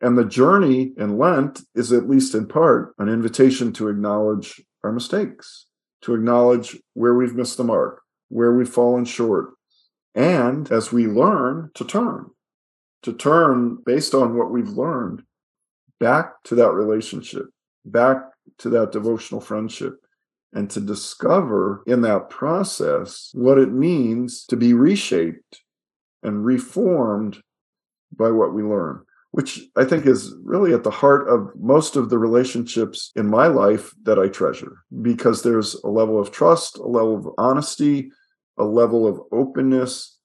And 0.00 0.16
the 0.16 0.24
journey 0.24 0.92
in 0.96 1.18
Lent 1.18 1.60
is, 1.74 1.92
at 1.92 2.08
least 2.08 2.34
in 2.34 2.46
part, 2.46 2.94
an 2.98 3.08
invitation 3.08 3.72
to 3.74 3.88
acknowledge 3.88 4.62
our 4.84 4.92
mistakes, 4.92 5.66
to 6.02 6.14
acknowledge 6.14 6.78
where 6.94 7.14
we've 7.14 7.34
missed 7.34 7.56
the 7.56 7.64
mark, 7.64 8.02
where 8.28 8.52
we've 8.52 8.68
fallen 8.68 9.04
short. 9.04 9.50
And 10.14 10.70
as 10.70 10.92
we 10.92 11.06
learn, 11.06 11.70
to 11.74 11.84
turn, 11.84 12.30
to 13.02 13.12
turn 13.12 13.78
based 13.84 14.14
on 14.14 14.38
what 14.38 14.50
we've 14.50 14.68
learned 14.68 15.22
back 15.98 16.42
to 16.44 16.54
that 16.54 16.72
relationship, 16.72 17.46
back 17.84 18.18
to 18.58 18.68
that 18.70 18.92
devotional 18.92 19.40
friendship, 19.40 19.94
and 20.52 20.70
to 20.70 20.80
discover 20.80 21.82
in 21.86 22.02
that 22.02 22.30
process 22.30 23.30
what 23.34 23.58
it 23.58 23.72
means 23.72 24.44
to 24.46 24.56
be 24.56 24.72
reshaped 24.72 25.62
and 26.22 26.44
reformed 26.44 27.38
by 28.16 28.30
what 28.30 28.54
we 28.54 28.62
learn 28.62 29.02
which 29.36 29.60
I 29.76 29.84
think 29.84 30.06
is 30.06 30.34
really 30.44 30.72
at 30.72 30.82
the 30.82 30.90
heart 30.90 31.28
of 31.28 31.50
most 31.60 31.94
of 31.94 32.08
the 32.08 32.16
relationships 32.16 33.12
in 33.16 33.28
my 33.28 33.48
life 33.48 33.94
that 34.04 34.18
I 34.18 34.28
treasure, 34.28 34.78
because 35.02 35.42
there's 35.42 35.74
a 35.84 35.88
level 35.88 36.18
of 36.18 36.30
trust, 36.30 36.78
a 36.78 36.86
level 36.86 37.18
of 37.18 37.28
honesty, 37.36 38.10
a 38.56 38.64
level 38.64 39.06
of 39.06 39.20
openness 39.32 40.16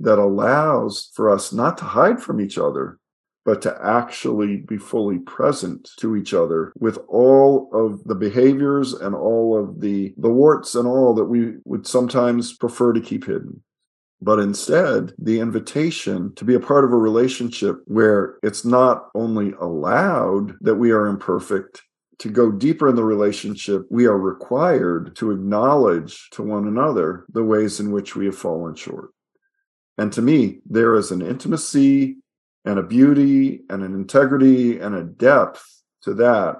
that 0.00 0.18
allows 0.18 1.10
for 1.14 1.30
us 1.30 1.50
not 1.50 1.78
to 1.78 1.84
hide 1.84 2.22
from 2.22 2.42
each 2.42 2.58
other, 2.58 2.98
but 3.46 3.62
to 3.62 3.74
actually 3.82 4.58
be 4.58 4.76
fully 4.76 5.18
present 5.20 5.88
to 5.96 6.14
each 6.14 6.34
other 6.34 6.70
with 6.78 6.98
all 7.08 7.70
of 7.72 8.04
the 8.04 8.14
behaviors 8.14 8.92
and 8.92 9.14
all 9.14 9.58
of 9.58 9.80
the, 9.80 10.12
the 10.18 10.28
warts 10.28 10.74
and 10.74 10.86
all 10.86 11.14
that 11.14 11.24
we 11.24 11.54
would 11.64 11.86
sometimes 11.86 12.52
prefer 12.52 12.92
to 12.92 13.00
keep 13.00 13.24
hidden 13.24 13.62
but 14.20 14.38
instead 14.38 15.12
the 15.18 15.40
invitation 15.40 16.34
to 16.34 16.44
be 16.44 16.54
a 16.54 16.60
part 16.60 16.84
of 16.84 16.92
a 16.92 16.96
relationship 16.96 17.76
where 17.86 18.36
it's 18.42 18.64
not 18.64 19.08
only 19.14 19.52
allowed 19.60 20.54
that 20.60 20.74
we 20.74 20.90
are 20.90 21.06
imperfect, 21.06 21.82
to 22.18 22.28
go 22.28 22.50
deeper 22.50 22.88
in 22.88 22.96
the 22.96 23.04
relationship, 23.04 23.86
we 23.90 24.06
are 24.06 24.18
required 24.18 25.14
to 25.16 25.30
acknowledge 25.30 26.28
to 26.30 26.42
one 26.42 26.66
another 26.66 27.24
the 27.32 27.44
ways 27.44 27.78
in 27.78 27.92
which 27.92 28.16
we 28.16 28.26
have 28.26 28.36
fallen 28.36 28.74
short. 28.74 29.10
And 29.98 30.12
to 30.12 30.22
me, 30.22 30.58
there 30.66 30.96
is 30.96 31.10
an 31.10 31.22
intimacy 31.22 32.16
and 32.64 32.78
a 32.78 32.82
beauty 32.82 33.62
and 33.70 33.82
an 33.84 33.94
integrity 33.94 34.80
and 34.80 34.94
a 34.94 35.04
depth 35.04 35.64
to 36.02 36.14
that 36.14 36.56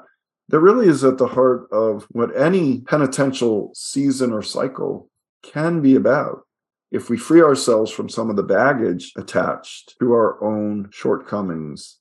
that 0.48 0.60
really 0.60 0.88
is 0.88 1.04
at 1.04 1.18
the 1.18 1.26
heart 1.26 1.68
of 1.72 2.06
what 2.10 2.36
any 2.36 2.80
penitential 2.80 3.70
season 3.74 4.32
or 4.32 4.42
cycle 4.42 5.10
can 5.42 5.82
be 5.82 5.94
about 5.94 6.42
if 6.90 7.10
we 7.10 7.16
free 7.16 7.42
ourselves 7.42 7.90
from 7.90 8.08
some 8.08 8.30
of 8.30 8.36
the 8.36 8.42
baggage 8.42 9.12
attached 9.16 9.96
to 10.00 10.12
our 10.12 10.42
own 10.42 10.88
shortcomings, 10.90 11.98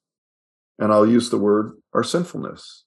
and 0.80 0.92
I'll 0.92 1.08
use 1.08 1.30
the 1.30 1.38
word 1.38 1.74
our 1.94 2.04
sinfulness. 2.04 2.86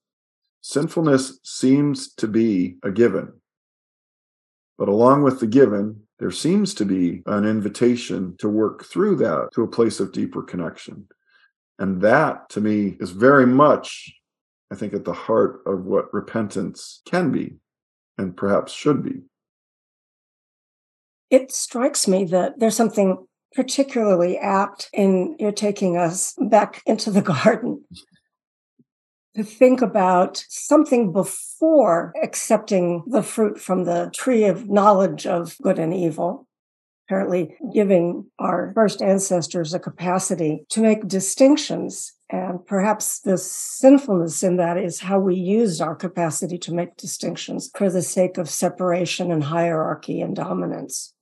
Sinfulness 0.63 1.41
seems 1.43 2.15
to 2.15 2.29
be 2.29 2.77
a 2.83 2.91
given. 2.91 3.33
But 4.79 4.89
along 4.89 5.23
with 5.23 5.41
the 5.41 5.47
given, 5.47 6.03
there 6.19 6.31
seems 6.31 6.75
to 6.75 6.85
be 6.85 7.23
an 7.27 7.45
invitation 7.45 8.37
to 8.39 8.49
work 8.49 8.85
through 8.85 9.17
that 9.17 9.51
to 9.55 9.63
a 9.63 9.69
place 9.69 10.01
of 10.01 10.13
deeper 10.13 10.43
connection. 10.43 11.07
And 11.79 12.01
that 12.03 12.49
to 12.51 12.61
me 12.61 12.97
is 13.01 13.11
very 13.11 13.47
much, 13.47 14.13
I 14.71 14.75
think, 14.75 14.95
at 14.95 15.05
the 15.05 15.13
heart 15.13 15.61
of 15.67 15.85
what 15.85 16.13
repentance 16.13 17.01
can 17.07 17.31
be 17.31 17.57
and 18.19 18.37
perhaps 18.37 18.73
should 18.73 19.03
be. 19.03 19.23
It 21.31 21.53
strikes 21.53 22.09
me 22.09 22.25
that 22.25 22.59
there's 22.59 22.77
something 22.77 23.27
particularly 23.55 24.39
apt 24.39 24.91
in 24.93 25.37
your 25.39 25.53
taking 25.53 25.97
us 25.97 26.35
back 26.51 26.83
into 26.87 27.11
the 27.11 27.23
garden 27.45 27.85
to 29.37 29.45
think 29.45 29.81
about 29.81 30.45
something 30.49 31.13
before 31.13 32.13
accepting 32.23 33.05
the 33.07 33.23
fruit 33.23 33.61
from 33.61 33.85
the 33.85 34.11
tree 34.15 34.45
of 34.45 34.69
knowledge 34.69 35.27
of 35.27 35.57
good 35.63 35.79
and 35.79 35.95
evil. 35.95 36.47
Apparently, 37.07 37.57
giving 37.73 38.27
our 38.39 38.73
first 38.75 39.03
ancestors 39.03 39.75
a 39.75 39.81
capacity 39.81 40.65
to 40.69 40.81
make 40.81 41.09
distinctions. 41.09 42.13
And 42.29 42.65
perhaps 42.65 43.21
the 43.21 43.37
sinfulness 43.37 44.45
in 44.45 44.57
that 44.59 44.77
is 44.77 45.01
how 45.01 45.19
we 45.19 45.35
used 45.35 45.81
our 45.81 45.97
capacity 45.97 46.57
to 46.59 46.75
make 46.75 46.97
distinctions 46.97 47.71
for 47.77 47.91
the 47.91 48.03
sake 48.03 48.39
of 48.39 48.49
separation 48.49 49.33
and 49.33 49.43
hierarchy 49.43 50.21
and 50.21 50.37
dominance. 50.37 51.13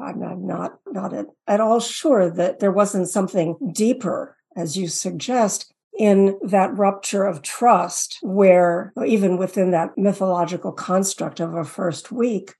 I'm, 0.00 0.22
I'm 0.22 0.46
not 0.46 0.78
not 0.86 1.12
at, 1.12 1.26
at 1.46 1.60
all 1.60 1.80
sure 1.80 2.30
that 2.30 2.60
there 2.60 2.72
wasn't 2.72 3.08
something 3.08 3.56
deeper, 3.72 4.36
as 4.56 4.76
you 4.76 4.88
suggest, 4.88 5.72
in 5.98 6.38
that 6.42 6.76
rupture 6.76 7.24
of 7.24 7.42
trust, 7.42 8.18
where 8.22 8.92
even 9.04 9.38
within 9.38 9.72
that 9.72 9.98
mythological 9.98 10.72
construct 10.72 11.40
of 11.40 11.54
a 11.54 11.64
first 11.64 12.12
week, 12.12 12.54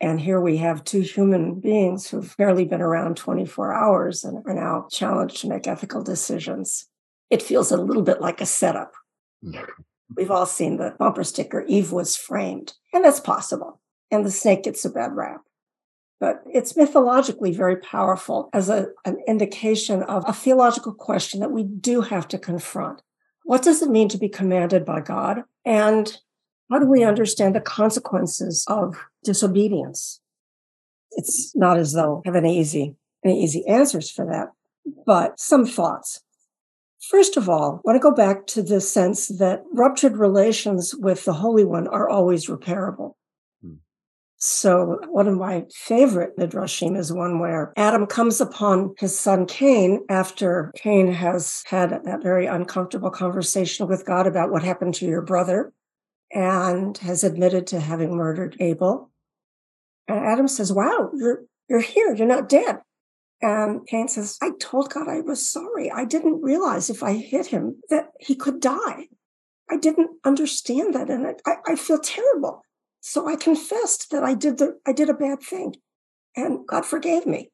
and 0.00 0.20
here 0.20 0.40
we 0.40 0.56
have 0.56 0.82
two 0.82 1.00
human 1.00 1.60
beings 1.60 2.08
who've 2.08 2.36
barely 2.36 2.64
been 2.64 2.82
around 2.82 3.16
24 3.16 3.72
hours 3.72 4.24
and 4.24 4.42
are 4.46 4.54
now 4.54 4.86
challenged 4.90 5.40
to 5.42 5.48
make 5.48 5.68
ethical 5.68 6.02
decisions. 6.02 6.88
It 7.30 7.42
feels 7.42 7.70
a 7.70 7.76
little 7.76 8.02
bit 8.02 8.20
like 8.20 8.40
a 8.40 8.46
setup. 8.46 8.92
Mm-hmm. 9.44 9.64
We've 10.16 10.30
all 10.30 10.46
seen 10.46 10.76
the 10.76 10.94
bumper 10.98 11.24
sticker, 11.24 11.64
Eve 11.66 11.92
was 11.92 12.16
framed, 12.16 12.74
and 12.92 13.04
that's 13.04 13.20
possible. 13.20 13.80
And 14.10 14.24
the 14.24 14.30
snake 14.30 14.64
gets 14.64 14.84
a 14.84 14.90
bad 14.90 15.12
rap 15.14 15.40
but 16.20 16.42
it's 16.50 16.76
mythologically 16.76 17.52
very 17.52 17.76
powerful 17.76 18.48
as 18.52 18.68
a, 18.68 18.86
an 19.04 19.18
indication 19.26 20.02
of 20.02 20.24
a 20.26 20.32
theological 20.32 20.92
question 20.92 21.40
that 21.40 21.52
we 21.52 21.64
do 21.64 22.00
have 22.00 22.28
to 22.28 22.38
confront. 22.38 23.02
What 23.44 23.62
does 23.62 23.82
it 23.82 23.90
mean 23.90 24.08
to 24.08 24.18
be 24.18 24.28
commanded 24.28 24.84
by 24.84 25.00
God? 25.00 25.42
And 25.64 26.16
how 26.70 26.78
do 26.78 26.86
we 26.86 27.04
understand 27.04 27.54
the 27.54 27.60
consequences 27.60 28.64
of 28.68 28.96
disobedience? 29.22 30.20
It's 31.12 31.54
not 31.54 31.78
as 31.78 31.92
though 31.92 32.22
I 32.24 32.28
have 32.28 32.36
any 32.36 32.58
easy, 32.58 32.96
any 33.24 33.42
easy 33.42 33.66
answers 33.66 34.10
for 34.10 34.24
that, 34.26 34.48
but 35.06 35.38
some 35.38 35.66
thoughts. 35.66 36.22
First 37.00 37.36
of 37.36 37.50
all, 37.50 37.76
I 37.76 37.80
want 37.84 37.96
to 37.96 38.00
go 38.00 38.14
back 38.14 38.46
to 38.48 38.62
the 38.62 38.80
sense 38.80 39.28
that 39.28 39.62
ruptured 39.72 40.16
relations 40.16 40.94
with 40.94 41.26
the 41.26 41.34
Holy 41.34 41.64
One 41.64 41.86
are 41.86 42.08
always 42.08 42.46
repairable. 42.46 43.14
So 44.46 45.00
one 45.08 45.26
of 45.26 45.38
my 45.38 45.64
favorite 45.72 46.36
midrashim 46.36 46.98
is 46.98 47.10
one 47.10 47.38
where 47.38 47.72
Adam 47.78 48.06
comes 48.06 48.42
upon 48.42 48.94
his 48.98 49.18
son 49.18 49.46
Cain 49.46 50.04
after 50.10 50.70
Cain 50.76 51.10
has 51.14 51.62
had 51.64 52.04
that 52.04 52.22
very 52.22 52.44
uncomfortable 52.44 53.08
conversation 53.08 53.88
with 53.88 54.04
God 54.04 54.26
about 54.26 54.50
what 54.50 54.62
happened 54.62 54.96
to 54.96 55.06
your 55.06 55.22
brother 55.22 55.72
and 56.30 56.98
has 56.98 57.24
admitted 57.24 57.66
to 57.68 57.80
having 57.80 58.14
murdered 58.14 58.54
Abel. 58.60 59.10
And 60.08 60.18
Adam 60.18 60.46
says, 60.46 60.70
Wow, 60.70 61.10
you're 61.14 61.44
you're 61.70 61.80
here, 61.80 62.14
you're 62.14 62.26
not 62.26 62.50
dead. 62.50 62.80
And 63.40 63.86
Cain 63.86 64.08
says, 64.08 64.36
I 64.42 64.50
told 64.60 64.92
God 64.92 65.08
I 65.08 65.22
was 65.22 65.50
sorry. 65.50 65.90
I 65.90 66.04
didn't 66.04 66.42
realize 66.42 66.90
if 66.90 67.02
I 67.02 67.14
hit 67.14 67.46
him 67.46 67.80
that 67.88 68.08
he 68.20 68.34
could 68.34 68.60
die. 68.60 69.06
I 69.70 69.78
didn't 69.78 70.10
understand 70.22 70.92
that. 70.92 71.08
And 71.08 71.34
I, 71.46 71.54
I 71.66 71.76
feel 71.76 71.98
terrible. 71.98 72.60
So 73.06 73.28
I 73.28 73.36
confessed 73.36 74.10
that 74.12 74.24
I 74.24 74.32
did 74.32 74.56
the 74.56 74.78
I 74.86 74.92
did 74.92 75.10
a 75.10 75.14
bad 75.14 75.42
thing, 75.42 75.76
and 76.34 76.66
God 76.66 76.86
forgave 76.86 77.26
me. 77.26 77.50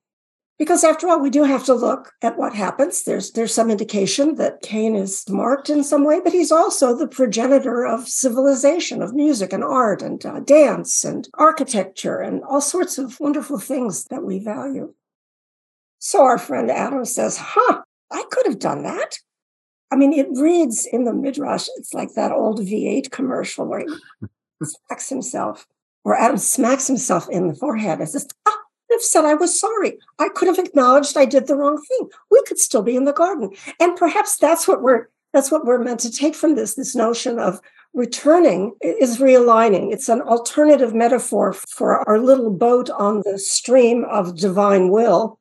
Because 0.61 0.85
after 0.85 1.09
all, 1.09 1.19
we 1.19 1.29
do 1.29 1.43
have 1.43 1.65
to 1.65 1.75
look 1.75 2.13
at 2.23 2.39
what 2.39 2.55
happens. 2.55 3.03
There's 3.03 3.33
there's 3.33 3.53
some 3.53 3.69
indication 3.69 4.37
that 4.37 4.63
Cain 4.63 4.95
is 4.95 5.29
marked 5.29 5.69
in 5.69 5.83
some 5.83 6.05
way, 6.05 6.21
but 6.21 6.33
he's 6.33 6.53
also 6.53 6.97
the 6.97 7.09
progenitor 7.09 7.85
of 7.85 8.07
civilization, 8.07 9.03
of 9.03 9.13
music 9.13 9.53
and 9.53 9.65
art 9.65 10.03
and 10.03 10.25
uh, 10.25 10.39
dance 10.39 11.05
and 11.05 11.29
architecture 11.35 12.21
and 12.21 12.45
all 12.45 12.61
sorts 12.61 12.97
of 12.97 13.19
wonderful 13.19 13.59
things 13.59 14.05
that 14.05 14.23
we 14.23 14.39
value. 14.39 14.95
So 15.99 16.23
our 16.23 16.39
friend 16.39 16.71
Adam 16.71 17.05
says, 17.05 17.39
"Huh, 17.39 17.83
I 18.13 18.25
could 18.31 18.47
have 18.47 18.61
done 18.61 18.85
that." 18.85 19.19
I 19.91 19.97
mean, 19.97 20.13
it 20.13 20.29
reads 20.31 20.87
in 20.87 21.03
the 21.07 21.13
midrash. 21.13 21.67
It's 21.75 21.93
like 21.93 22.15
that 22.15 22.31
old 22.31 22.61
V8 22.61 23.11
commercial 23.11 23.67
where 23.67 23.81
he 23.81 24.29
smacks 24.67 25.09
himself, 25.09 25.67
or 26.05 26.17
Adam 26.17 26.39
smacks 26.39 26.87
himself 26.87 27.29
in 27.29 27.49
the 27.49 27.55
forehead 27.55 28.01
and 28.01 28.09
says, 28.09 28.29
"Ah." 28.47 28.61
have 28.91 29.03
said 29.03 29.25
I 29.25 29.35
was 29.35 29.59
sorry. 29.59 29.99
I 30.19 30.29
could 30.29 30.49
have 30.49 30.59
acknowledged 30.59 31.17
I 31.17 31.25
did 31.25 31.47
the 31.47 31.57
wrong 31.57 31.81
thing. 31.83 32.09
We 32.31 32.43
could 32.47 32.59
still 32.59 32.83
be 32.83 32.97
in 32.97 33.05
the 33.05 33.13
garden. 33.13 33.51
And 33.79 33.97
perhaps 33.97 34.37
that's 34.37 34.69
what 34.69 34.83
we're 34.83 35.09
that's 35.33 35.51
what 35.53 35.65
we're 35.65 35.79
meant 35.79 36.01
to 36.01 36.11
take 36.11 36.35
from 36.35 36.57
this, 36.57 36.75
this 36.75 36.97
notion 36.97 37.39
of 37.39 37.61
returning 37.95 38.75
is 38.81 39.19
realigning. 39.19 39.93
It's 39.93 40.09
an 40.09 40.23
alternative 40.23 40.93
metaphor 40.93 41.53
for 41.53 42.09
our 42.09 42.19
little 42.19 42.51
boat 42.51 42.91
on 42.91 43.23
the 43.25 43.39
stream 43.39 44.05
of 44.11 44.37
divine 44.37 44.89
will. 44.89 45.39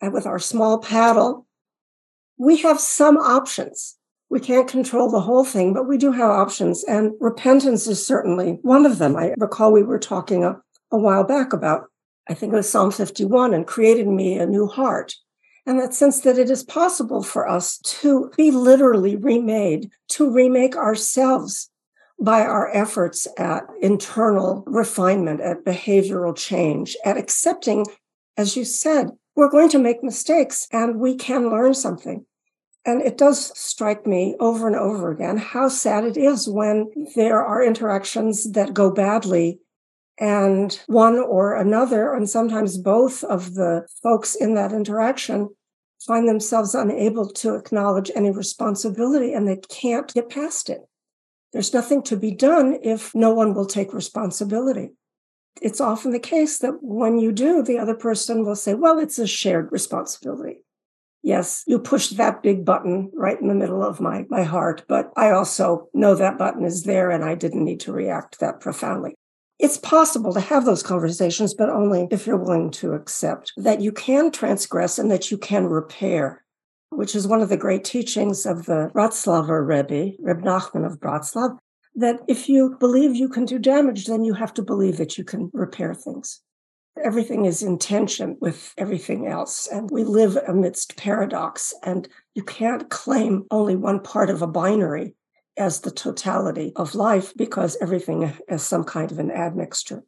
And 0.00 0.14
with 0.14 0.24
our 0.24 0.38
small 0.38 0.78
paddle, 0.78 1.46
we 2.38 2.56
have 2.62 2.80
some 2.80 3.18
options. 3.18 3.96
We 4.28 4.40
can't 4.40 4.68
control 4.68 5.10
the 5.10 5.20
whole 5.20 5.44
thing, 5.44 5.72
but 5.72 5.88
we 5.88 5.98
do 5.98 6.12
have 6.12 6.30
options. 6.30 6.84
And 6.84 7.12
repentance 7.20 7.86
is 7.86 8.04
certainly 8.04 8.58
one 8.62 8.84
of 8.84 8.98
them. 8.98 9.16
I 9.16 9.34
recall 9.38 9.72
we 9.72 9.82
were 9.82 9.98
talking 9.98 10.44
a, 10.44 10.60
a 10.90 10.98
while 10.98 11.24
back 11.24 11.52
about 11.52 11.84
I 12.28 12.34
think 12.34 12.52
it 12.52 12.56
was 12.56 12.68
Psalm 12.68 12.90
51, 12.90 13.54
and 13.54 13.66
created 13.66 14.08
me 14.08 14.36
a 14.36 14.46
new 14.46 14.66
heart. 14.66 15.14
And 15.64 15.78
that 15.80 15.94
sense 15.94 16.20
that 16.20 16.38
it 16.38 16.50
is 16.50 16.62
possible 16.62 17.22
for 17.22 17.48
us 17.48 17.78
to 17.78 18.30
be 18.36 18.50
literally 18.50 19.16
remade, 19.16 19.90
to 20.10 20.30
remake 20.30 20.76
ourselves 20.76 21.70
by 22.20 22.42
our 22.42 22.74
efforts 22.74 23.28
at 23.36 23.64
internal 23.80 24.64
refinement, 24.66 25.40
at 25.40 25.64
behavioral 25.64 26.36
change, 26.36 26.96
at 27.04 27.16
accepting, 27.16 27.84
as 28.36 28.56
you 28.56 28.64
said, 28.64 29.10
we're 29.34 29.50
going 29.50 29.68
to 29.68 29.78
make 29.78 30.02
mistakes 30.02 30.66
and 30.72 30.98
we 30.98 31.14
can 31.14 31.50
learn 31.50 31.74
something. 31.74 32.24
And 32.86 33.02
it 33.02 33.18
does 33.18 33.52
strike 33.58 34.06
me 34.06 34.36
over 34.38 34.68
and 34.68 34.76
over 34.76 35.10
again 35.10 35.38
how 35.38 35.68
sad 35.68 36.04
it 36.04 36.16
is 36.16 36.48
when 36.48 36.88
there 37.16 37.44
are 37.44 37.62
interactions 37.62 38.52
that 38.52 38.74
go 38.74 38.92
badly 38.92 39.58
and 40.18 40.80
one 40.86 41.18
or 41.18 41.56
another, 41.56 42.14
and 42.14 42.30
sometimes 42.30 42.78
both 42.78 43.22
of 43.24 43.54
the 43.54 43.86
folks 44.02 44.36
in 44.36 44.54
that 44.54 44.72
interaction 44.72 45.50
find 46.06 46.28
themselves 46.28 46.74
unable 46.74 47.28
to 47.28 47.56
acknowledge 47.56 48.10
any 48.14 48.30
responsibility 48.30 49.34
and 49.34 49.48
they 49.48 49.56
can't 49.68 50.14
get 50.14 50.30
past 50.30 50.70
it. 50.70 50.82
There's 51.52 51.74
nothing 51.74 52.02
to 52.04 52.16
be 52.16 52.30
done 52.30 52.78
if 52.82 53.14
no 53.14 53.34
one 53.34 53.52
will 53.52 53.66
take 53.66 53.92
responsibility. 53.92 54.90
It's 55.60 55.80
often 55.80 56.12
the 56.12 56.18
case 56.18 56.58
that 56.58 56.82
when 56.82 57.18
you 57.18 57.32
do, 57.32 57.62
the 57.62 57.78
other 57.78 57.94
person 57.94 58.44
will 58.44 58.56
say, 58.56 58.74
Well, 58.74 58.98
it's 58.98 59.18
a 59.18 59.26
shared 59.26 59.72
responsibility. 59.72 60.65
Yes, 61.26 61.64
you 61.66 61.80
pushed 61.80 62.16
that 62.18 62.40
big 62.40 62.64
button 62.64 63.10
right 63.12 63.40
in 63.40 63.48
the 63.48 63.54
middle 63.54 63.82
of 63.82 64.00
my, 64.00 64.26
my 64.28 64.44
heart, 64.44 64.84
but 64.86 65.12
I 65.16 65.30
also 65.30 65.88
know 65.92 66.14
that 66.14 66.38
button 66.38 66.64
is 66.64 66.84
there 66.84 67.10
and 67.10 67.24
I 67.24 67.34
didn't 67.34 67.64
need 67.64 67.80
to 67.80 67.92
react 67.92 68.38
that 68.38 68.60
profoundly. 68.60 69.16
It's 69.58 69.76
possible 69.76 70.32
to 70.34 70.40
have 70.40 70.64
those 70.64 70.84
conversations, 70.84 71.52
but 71.52 71.68
only 71.68 72.06
if 72.12 72.28
you're 72.28 72.36
willing 72.36 72.70
to 72.72 72.92
accept 72.92 73.52
that 73.56 73.80
you 73.80 73.90
can 73.90 74.30
transgress 74.30 75.00
and 75.00 75.10
that 75.10 75.32
you 75.32 75.36
can 75.36 75.66
repair, 75.66 76.44
which 76.90 77.16
is 77.16 77.26
one 77.26 77.42
of 77.42 77.48
the 77.48 77.56
great 77.56 77.82
teachings 77.82 78.46
of 78.46 78.66
the 78.66 78.92
Bratslaver 78.94 79.66
Rebbe, 79.66 80.12
Reb 80.20 80.42
Nachman 80.42 80.86
of 80.86 81.00
Bratslav, 81.00 81.58
that 81.96 82.20
if 82.28 82.48
you 82.48 82.76
believe 82.78 83.16
you 83.16 83.28
can 83.28 83.46
do 83.46 83.58
damage, 83.58 84.06
then 84.06 84.22
you 84.22 84.34
have 84.34 84.54
to 84.54 84.62
believe 84.62 84.96
that 84.98 85.18
you 85.18 85.24
can 85.24 85.50
repair 85.52 85.92
things. 85.92 86.40
Everything 87.04 87.44
is 87.44 87.62
in 87.62 87.78
tension 87.78 88.36
with 88.40 88.72
everything 88.78 89.26
else. 89.26 89.66
And 89.66 89.90
we 89.90 90.04
live 90.04 90.36
amidst 90.48 90.96
paradox. 90.96 91.74
And 91.82 92.08
you 92.34 92.42
can't 92.42 92.88
claim 92.90 93.44
only 93.50 93.76
one 93.76 94.00
part 94.00 94.30
of 94.30 94.42
a 94.42 94.46
binary 94.46 95.14
as 95.56 95.80
the 95.80 95.90
totality 95.90 96.72
of 96.76 96.94
life 96.94 97.32
because 97.36 97.76
everything 97.80 98.32
is 98.48 98.62
some 98.62 98.84
kind 98.84 99.10
of 99.10 99.18
an 99.18 99.30
admixture. 99.30 100.04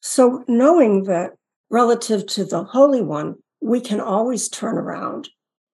So, 0.00 0.44
knowing 0.46 1.04
that 1.04 1.32
relative 1.70 2.26
to 2.26 2.44
the 2.44 2.64
Holy 2.64 3.00
One, 3.00 3.36
we 3.62 3.80
can 3.80 4.00
always 4.00 4.48
turn 4.48 4.76
around 4.76 5.30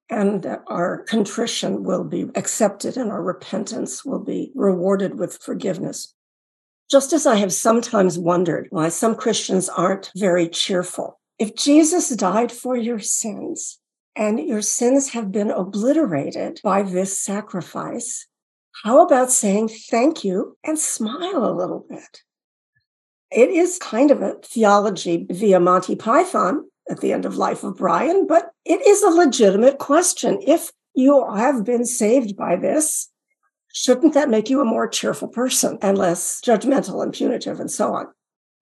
and 0.08 0.58
our 0.66 1.04
contrition 1.04 1.84
will 1.84 2.04
be 2.04 2.26
accepted 2.34 2.96
and 2.96 3.10
our 3.10 3.22
repentance 3.22 4.04
will 4.04 4.22
be 4.22 4.50
rewarded 4.54 5.18
with 5.18 5.38
forgiveness. 5.38 6.14
Just 6.90 7.12
as 7.12 7.24
I 7.24 7.36
have 7.36 7.52
sometimes 7.52 8.18
wondered 8.18 8.66
why 8.70 8.88
some 8.88 9.14
Christians 9.14 9.68
aren't 9.68 10.10
very 10.16 10.48
cheerful. 10.48 11.20
If 11.38 11.54
Jesus 11.54 12.08
died 12.10 12.50
for 12.50 12.76
your 12.76 12.98
sins 12.98 13.78
and 14.16 14.40
your 14.40 14.60
sins 14.60 15.10
have 15.10 15.30
been 15.30 15.50
obliterated 15.52 16.60
by 16.64 16.82
this 16.82 17.16
sacrifice, 17.16 18.26
how 18.82 19.04
about 19.04 19.30
saying 19.30 19.68
thank 19.68 20.24
you 20.24 20.56
and 20.64 20.78
smile 20.78 21.44
a 21.44 21.54
little 21.54 21.86
bit? 21.88 22.22
It 23.30 23.50
is 23.50 23.78
kind 23.78 24.10
of 24.10 24.20
a 24.20 24.34
theology 24.42 25.28
via 25.30 25.60
Monty 25.60 25.94
Python 25.94 26.68
at 26.90 27.00
the 27.00 27.12
end 27.12 27.24
of 27.24 27.36
Life 27.36 27.62
of 27.62 27.76
Brian, 27.76 28.26
but 28.26 28.50
it 28.64 28.84
is 28.84 29.02
a 29.02 29.10
legitimate 29.10 29.78
question. 29.78 30.40
If 30.44 30.72
you 30.94 31.24
have 31.36 31.64
been 31.64 31.84
saved 31.84 32.36
by 32.36 32.56
this, 32.56 33.09
shouldn't 33.72 34.14
that 34.14 34.30
make 34.30 34.50
you 34.50 34.60
a 34.60 34.64
more 34.64 34.88
cheerful 34.88 35.28
person 35.28 35.78
and 35.82 35.96
less 35.96 36.40
judgmental 36.40 37.02
and 37.02 37.12
punitive 37.12 37.60
and 37.60 37.70
so 37.70 37.94
on? 37.94 38.06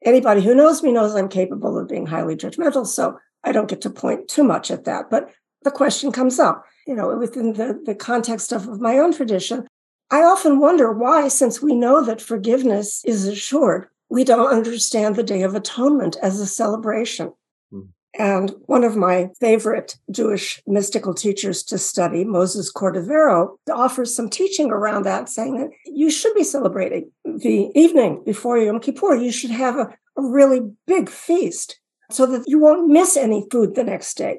Anybody 0.05 0.43
who 0.43 0.55
knows 0.55 0.83
me 0.83 0.93
knows 0.93 1.15
I'm 1.15 1.29
capable 1.29 1.79
of 1.79 1.89
being 1.89 2.07
highly 2.07 2.37
judgmental, 2.37 2.87
so 2.87 3.19
I 3.45 3.53
don't 3.53 3.69
get 3.69 3.81
to 3.83 3.91
point 3.91 4.29
too 4.29 4.45
much 4.45 4.71
at 4.71 4.85
that. 4.85 5.11
But 5.11 5.31
the 5.63 5.71
question 5.71 6.13
comes 6.13 6.39
up, 6.39 6.65
you 6.87 6.95
know, 6.95 7.17
within 7.17 7.55
the, 7.55 7.81
the 7.85 7.95
context 7.95 8.53
of, 8.53 8.69
of 8.69 8.81
my 8.81 8.99
own 8.99 9.13
tradition, 9.13 9.67
I 10.11 10.23
often 10.23 10.59
wonder 10.59 10.93
why, 10.93 11.29
since 11.29 11.61
we 11.61 11.75
know 11.75 12.03
that 12.05 12.23
forgiveness 12.23 13.05
is 13.05 13.27
assured, 13.27 13.89
we 14.09 14.25
don't 14.25 14.53
understand 14.53 15.17
the 15.17 15.23
Day 15.23 15.43
of 15.43 15.55
Atonement 15.55 16.17
as 16.23 16.41
a 16.41 16.47
celebration. 16.47 17.33
Mm. 17.73 17.89
And 18.19 18.53
one 18.67 18.85
of 18.85 18.97
my 18.97 19.29
favorite 19.39 19.97
Jewish 20.11 20.63
mystical 20.67 21.15
teachers 21.15 21.63
to 21.65 21.79
study, 21.79 22.25
Moses 22.25 22.73
Cordovero, 22.73 23.57
offers 23.71 24.15
some 24.15 24.31
teaching 24.31 24.71
around 24.71 25.05
that, 25.05 25.29
saying 25.29 25.59
that 25.59 25.71
you 25.85 26.11
should 26.11 26.35
be 26.35 26.45
celebrating 26.45 27.11
the 27.25 27.71
evening 27.75 28.23
before 28.25 28.59
Yom 28.59 28.81
Kippur. 28.81 29.15
You 29.15 29.31
should 29.31 29.51
have 29.51 29.77
a, 29.77 29.95
a 30.17 30.23
really 30.23 30.61
big 30.87 31.09
feast 31.09 31.81
so 32.11 32.25
that 32.27 32.45
you 32.47 32.59
won't 32.59 32.89
miss 32.89 33.17
any 33.17 33.45
food 33.51 33.75
the 33.75 33.85
next 33.85 34.17
day 34.17 34.39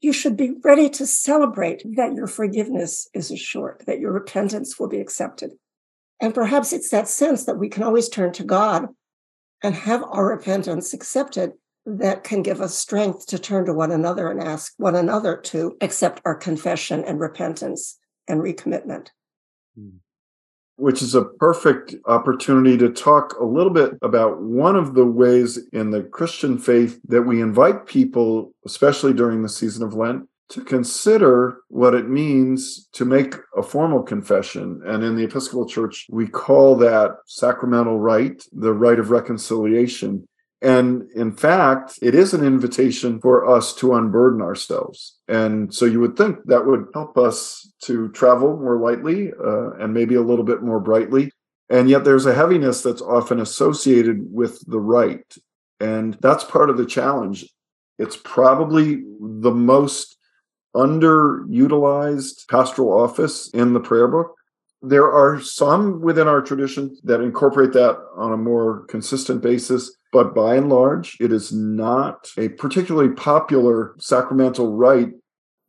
you 0.00 0.12
should 0.12 0.36
be 0.36 0.52
ready 0.64 0.88
to 0.88 1.06
celebrate 1.06 1.82
that 1.96 2.14
your 2.14 2.26
forgiveness 2.26 3.08
is 3.12 3.30
assured, 3.30 3.82
that 3.86 4.00
your 4.00 4.12
repentance 4.12 4.78
will 4.78 4.88
be 4.88 5.00
accepted. 5.00 5.50
And 6.20 6.34
perhaps 6.34 6.72
it's 6.72 6.90
that 6.90 7.08
sense 7.08 7.44
that 7.44 7.58
we 7.58 7.68
can 7.68 7.82
always 7.82 8.08
turn 8.08 8.32
to 8.34 8.44
God 8.44 8.88
and 9.62 9.74
have 9.74 10.02
our 10.04 10.26
repentance 10.26 10.94
accepted 10.94 11.52
that 11.86 12.24
can 12.24 12.42
give 12.42 12.60
us 12.60 12.74
strength 12.74 13.26
to 13.26 13.38
turn 13.38 13.64
to 13.66 13.72
one 13.72 13.90
another 13.90 14.30
and 14.30 14.42
ask 14.42 14.74
one 14.76 14.94
another 14.94 15.36
to 15.36 15.76
accept 15.80 16.20
our 16.24 16.34
confession 16.34 17.04
and 17.04 17.20
repentance 17.20 17.98
and 18.28 18.40
recommitment. 18.40 19.08
Mm 19.78 20.00
which 20.80 21.02
is 21.02 21.14
a 21.14 21.24
perfect 21.24 21.94
opportunity 22.06 22.76
to 22.78 22.88
talk 22.88 23.38
a 23.38 23.44
little 23.44 23.72
bit 23.72 23.92
about 24.00 24.40
one 24.40 24.76
of 24.76 24.94
the 24.94 25.04
ways 25.04 25.58
in 25.74 25.90
the 25.90 26.02
Christian 26.02 26.56
faith 26.56 26.98
that 27.06 27.22
we 27.22 27.42
invite 27.42 27.86
people, 27.86 28.54
especially 28.64 29.12
during 29.12 29.42
the 29.42 29.48
season 29.48 29.82
of 29.84 29.92
Lent, 29.92 30.26
to 30.48 30.64
consider 30.64 31.58
what 31.68 31.94
it 31.94 32.08
means 32.08 32.88
to 32.92 33.04
make 33.04 33.34
a 33.56 33.62
formal 33.62 34.02
confession. 34.02 34.80
And 34.86 35.04
in 35.04 35.16
the 35.16 35.24
Episcopal 35.24 35.66
Church, 35.66 36.06
we 36.10 36.26
call 36.26 36.74
that 36.76 37.16
sacramental 37.26 38.00
rite, 38.00 38.44
the 38.50 38.72
rite 38.72 38.98
of 38.98 39.10
reconciliation. 39.10 40.26
And 40.62 41.10
in 41.12 41.32
fact, 41.32 41.98
it 42.02 42.14
is 42.14 42.34
an 42.34 42.44
invitation 42.44 43.18
for 43.20 43.48
us 43.48 43.74
to 43.76 43.94
unburden 43.94 44.42
ourselves. 44.42 45.16
And 45.26 45.72
so 45.72 45.86
you 45.86 46.00
would 46.00 46.16
think 46.16 46.38
that 46.46 46.66
would 46.66 46.86
help 46.92 47.16
us 47.16 47.72
to 47.84 48.10
travel 48.10 48.58
more 48.58 48.78
lightly 48.78 49.32
uh, 49.32 49.70
and 49.78 49.94
maybe 49.94 50.16
a 50.16 50.22
little 50.22 50.44
bit 50.44 50.62
more 50.62 50.80
brightly. 50.80 51.32
And 51.70 51.88
yet 51.88 52.04
there's 52.04 52.26
a 52.26 52.34
heaviness 52.34 52.82
that's 52.82 53.00
often 53.00 53.40
associated 53.40 54.18
with 54.30 54.62
the 54.66 54.80
rite. 54.80 55.36
And 55.78 56.18
that's 56.20 56.44
part 56.44 56.68
of 56.68 56.76
the 56.76 56.84
challenge. 56.84 57.46
It's 57.98 58.18
probably 58.22 59.02
the 59.20 59.52
most 59.52 60.16
underutilized 60.76 62.48
pastoral 62.48 63.00
office 63.00 63.48
in 63.50 63.72
the 63.72 63.80
prayer 63.80 64.08
book. 64.08 64.34
There 64.82 65.10
are 65.10 65.40
some 65.40 66.00
within 66.00 66.28
our 66.28 66.42
tradition 66.42 66.96
that 67.04 67.20
incorporate 67.20 67.72
that 67.72 67.98
on 68.16 68.32
a 68.32 68.36
more 68.36 68.84
consistent 68.86 69.42
basis 69.42 69.94
But 70.12 70.34
by 70.34 70.56
and 70.56 70.68
large, 70.68 71.16
it 71.20 71.32
is 71.32 71.52
not 71.52 72.28
a 72.36 72.48
particularly 72.48 73.14
popular 73.14 73.94
sacramental 73.98 74.74
rite 74.74 75.12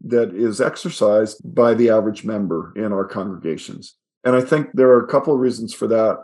that 0.03 0.33
is 0.33 0.59
exercised 0.59 1.41
by 1.43 1.73
the 1.73 1.89
average 1.89 2.23
member 2.23 2.73
in 2.75 2.91
our 2.91 3.05
congregations. 3.05 3.95
And 4.23 4.35
I 4.35 4.41
think 4.41 4.69
there 4.73 4.89
are 4.89 5.03
a 5.03 5.07
couple 5.07 5.33
of 5.33 5.39
reasons 5.39 5.73
for 5.73 5.87
that. 5.87 6.17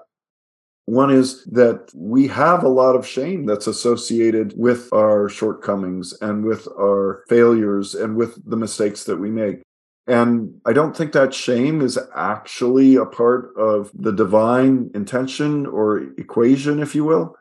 One 0.86 1.12
is 1.12 1.44
that 1.46 1.92
we 1.94 2.28
have 2.28 2.64
a 2.64 2.70
lot 2.70 2.96
of 2.96 3.06
shame 3.06 3.46
that's 3.46 3.68
associated 3.68 4.54
with 4.56 4.92
our 4.94 5.28
shortcomings 5.28 6.14
and 6.22 6.46
with 6.46 6.68
our 6.80 7.24
failures 7.28 7.94
and 7.94 8.16
with 8.16 8.40
the 8.50 8.56
mistakes 8.56 9.04
that 9.04 9.18
we 9.18 9.30
make. 9.30 9.62
And 10.08 10.62
I 10.66 10.72
don't 10.72 10.96
think 10.96 11.12
that 11.12 11.34
shame 11.34 11.82
is 11.82 12.00
actually 12.16 12.96
a 12.96 13.06
part 13.06 13.52
of 13.58 13.92
the 13.94 14.14
divine 14.14 14.90
intention 14.96 15.66
or 15.66 15.98
equation, 16.18 16.82
if 16.82 16.96
you 16.96 17.04
will. 17.04 17.36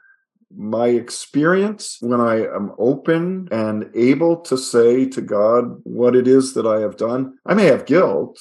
My 0.54 0.88
experience 0.88 1.98
when 2.00 2.20
I 2.20 2.46
am 2.46 2.72
open 2.78 3.48
and 3.50 3.90
able 3.94 4.36
to 4.42 4.56
say 4.56 5.06
to 5.06 5.20
God 5.20 5.80
what 5.82 6.14
it 6.14 6.28
is 6.28 6.54
that 6.54 6.66
I 6.66 6.80
have 6.80 6.96
done, 6.96 7.38
I 7.44 7.54
may 7.54 7.64
have 7.64 7.86
guilt, 7.86 8.38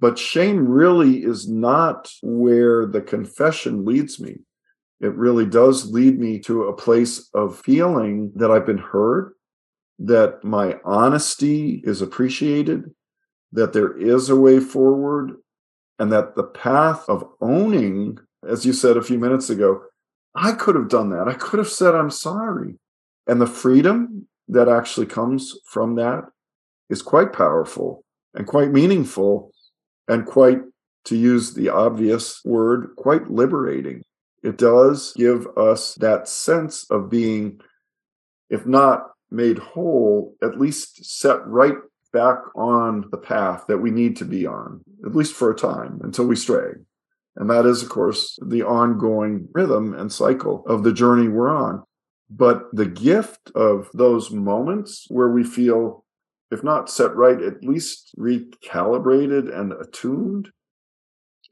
but 0.00 0.18
shame 0.18 0.66
really 0.66 1.22
is 1.22 1.48
not 1.48 2.10
where 2.22 2.86
the 2.86 3.00
confession 3.00 3.84
leads 3.84 4.18
me. 4.20 4.38
It 5.00 5.14
really 5.14 5.46
does 5.46 5.90
lead 5.90 6.18
me 6.18 6.38
to 6.40 6.64
a 6.64 6.76
place 6.76 7.28
of 7.34 7.60
feeling 7.60 8.32
that 8.36 8.50
I've 8.50 8.66
been 8.66 8.78
heard, 8.78 9.32
that 10.00 10.42
my 10.42 10.78
honesty 10.84 11.82
is 11.84 12.02
appreciated, 12.02 12.90
that 13.52 13.72
there 13.72 13.96
is 13.96 14.28
a 14.28 14.36
way 14.36 14.60
forward, 14.60 15.36
and 15.98 16.12
that 16.12 16.34
the 16.34 16.44
path 16.44 17.08
of 17.08 17.28
owning, 17.40 18.18
as 18.48 18.66
you 18.66 18.72
said 18.72 18.96
a 18.96 19.02
few 19.02 19.18
minutes 19.18 19.50
ago, 19.50 19.82
I 20.34 20.52
could 20.52 20.74
have 20.74 20.88
done 20.88 21.10
that. 21.10 21.28
I 21.28 21.34
could 21.34 21.58
have 21.58 21.68
said, 21.68 21.94
I'm 21.94 22.10
sorry. 22.10 22.78
And 23.26 23.40
the 23.40 23.46
freedom 23.46 24.26
that 24.48 24.68
actually 24.68 25.06
comes 25.06 25.56
from 25.64 25.94
that 25.94 26.24
is 26.90 27.02
quite 27.02 27.32
powerful 27.32 28.04
and 28.34 28.46
quite 28.46 28.72
meaningful 28.72 29.52
and 30.08 30.26
quite, 30.26 30.58
to 31.04 31.16
use 31.16 31.54
the 31.54 31.68
obvious 31.68 32.40
word, 32.44 32.90
quite 32.96 33.30
liberating. 33.30 34.02
It 34.42 34.58
does 34.58 35.12
give 35.16 35.46
us 35.56 35.94
that 35.96 36.28
sense 36.28 36.90
of 36.90 37.08
being, 37.08 37.60
if 38.50 38.66
not 38.66 39.10
made 39.30 39.58
whole, 39.58 40.34
at 40.42 40.58
least 40.58 41.04
set 41.04 41.46
right 41.46 41.76
back 42.12 42.38
on 42.54 43.06
the 43.10 43.18
path 43.18 43.64
that 43.68 43.78
we 43.78 43.90
need 43.90 44.16
to 44.16 44.24
be 44.24 44.46
on, 44.46 44.80
at 45.04 45.14
least 45.14 45.34
for 45.34 45.50
a 45.50 45.56
time 45.56 46.00
until 46.02 46.26
we 46.26 46.36
stray. 46.36 46.72
And 47.36 47.50
that 47.50 47.66
is, 47.66 47.82
of 47.82 47.88
course, 47.88 48.38
the 48.46 48.62
ongoing 48.62 49.48
rhythm 49.52 49.94
and 49.94 50.12
cycle 50.12 50.64
of 50.66 50.84
the 50.84 50.92
journey 50.92 51.28
we're 51.28 51.48
on. 51.48 51.82
But 52.30 52.64
the 52.72 52.86
gift 52.86 53.50
of 53.54 53.90
those 53.92 54.30
moments 54.30 55.06
where 55.08 55.28
we 55.28 55.44
feel 55.44 56.04
if 56.54 56.62
not 56.62 56.88
set 56.88 57.14
right, 57.14 57.40
at 57.42 57.64
least 57.64 58.14
recalibrated 58.18 59.54
and 59.54 59.72
attuned. 59.72 60.50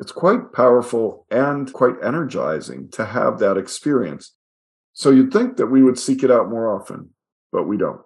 It's 0.01 0.12
quite 0.12 0.53
powerful 0.53 1.27
and 1.31 1.71
quite 1.73 1.97
energizing 2.03 2.88
to 2.92 3.05
have 3.05 3.38
that 3.38 3.57
experience. 3.57 4.35
So 4.92 5.11
you'd 5.11 5.33
think 5.33 5.57
that 5.57 5.66
we 5.66 5.83
would 5.83 5.99
seek 5.99 6.23
it 6.23 6.31
out 6.31 6.51
more 6.51 6.75
often, 6.75 7.11
but 7.51 7.64
we 7.64 7.77
don't. 7.77 8.01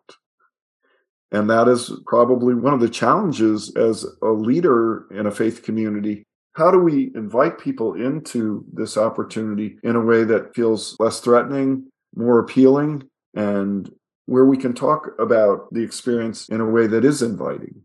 And 1.33 1.51
that 1.51 1.69
is 1.69 1.93
probably 2.07 2.55
one 2.55 2.73
of 2.73 2.81
the 2.81 2.89
challenges 2.89 3.75
as 3.77 4.07
a 4.23 4.31
leader 4.31 5.07
in 5.11 5.27
a 5.27 5.31
faith 5.31 5.63
community. 5.63 6.27
How 6.57 6.71
do 6.71 6.79
we 6.79 7.13
invite 7.15 7.59
people 7.59 7.95
into 7.95 8.65
this 8.73 8.97
opportunity 8.97 9.79
in 9.83 9.95
a 9.95 10.01
way 10.01 10.25
that 10.25 10.55
feels 10.55 10.97
less 10.99 11.21
threatening, 11.21 11.91
more 12.15 12.39
appealing, 12.39 13.03
and 13.35 13.91
where 14.25 14.47
we 14.47 14.57
can 14.57 14.73
talk 14.73 15.11
about 15.19 15.73
the 15.73 15.83
experience 15.83 16.49
in 16.49 16.63
a 16.63 16.69
way 16.69 16.87
that 16.87 17.05
is 17.05 17.21
inviting. 17.21 17.83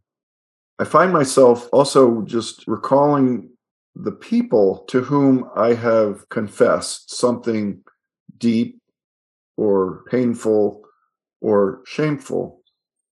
I 0.79 0.85
find 0.85 1.11
myself 1.11 1.67
also 1.73 2.21
just 2.21 2.65
recalling 2.65 3.49
the 3.95 4.13
people 4.13 4.85
to 4.87 5.01
whom 5.01 5.49
I 5.53 5.73
have 5.73 6.27
confessed 6.29 7.13
something 7.13 7.83
deep 8.37 8.79
or 9.57 10.05
painful 10.09 10.81
or 11.41 11.81
shameful. 11.85 12.61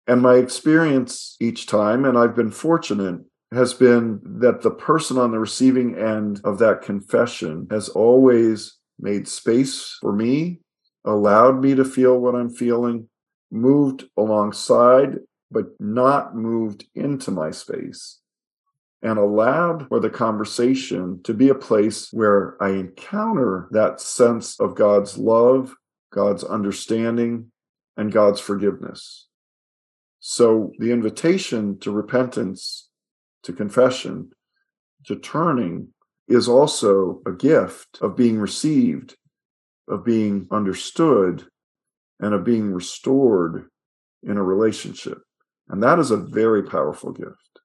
And 0.05 0.21
my 0.21 0.35
experience 0.35 1.37
each 1.39 1.65
time, 1.65 2.03
and 2.03 2.17
I've 2.17 2.35
been 2.35 2.51
fortunate, 2.51 3.21
has 3.51 3.73
been 3.73 4.19
that 4.23 4.61
the 4.61 4.71
person 4.71 5.17
on 5.17 5.31
the 5.31 5.39
receiving 5.39 5.97
end 5.97 6.41
of 6.43 6.59
that 6.59 6.81
confession 6.81 7.67
has 7.71 7.89
always 7.89 8.77
made 8.99 9.27
space 9.27 9.97
for 10.01 10.11
me, 10.11 10.59
allowed 11.05 11.61
me 11.61 11.75
to 11.75 11.85
feel 11.85 12.19
what 12.19 12.35
I'm 12.35 12.49
feeling, 12.49 13.07
moved 13.51 14.05
alongside, 14.17 15.19
but 15.51 15.67
not 15.79 16.35
moved 16.35 16.85
into 16.95 17.31
my 17.31 17.51
space, 17.51 18.19
and 19.01 19.19
allowed 19.19 19.87
for 19.87 19.99
the 19.99 20.09
conversation 20.09 21.21
to 21.23 21.33
be 21.33 21.49
a 21.49 21.55
place 21.55 22.11
where 22.11 22.61
I 22.61 22.69
encounter 22.69 23.67
that 23.71 24.01
sense 24.01 24.59
of 24.59 24.75
God's 24.75 25.17
love, 25.17 25.75
God's 26.11 26.43
understanding, 26.43 27.51
and 27.95 28.11
God's 28.11 28.39
forgiveness. 28.39 29.27
So 30.19 30.71
the 30.79 30.91
invitation 30.91 31.77
to 31.79 31.91
repentance, 31.91 32.89
to 33.45 33.53
confession, 33.53 34.31
to 35.05 35.15
turning 35.15 35.89
is 36.27 36.47
also 36.47 37.21
a 37.25 37.31
gift 37.31 37.99
of 38.01 38.15
being 38.15 38.39
received, 38.39 39.15
of 39.87 40.03
being 40.03 40.47
understood, 40.51 41.45
and 42.19 42.33
of 42.33 42.43
being 42.43 42.73
restored 42.73 43.67
in 44.23 44.37
a 44.37 44.43
relationship. 44.43 45.19
And 45.69 45.81
that 45.83 45.99
is 45.99 46.11
a 46.11 46.17
very 46.17 46.63
powerful 46.63 47.11
gift. 47.11 47.59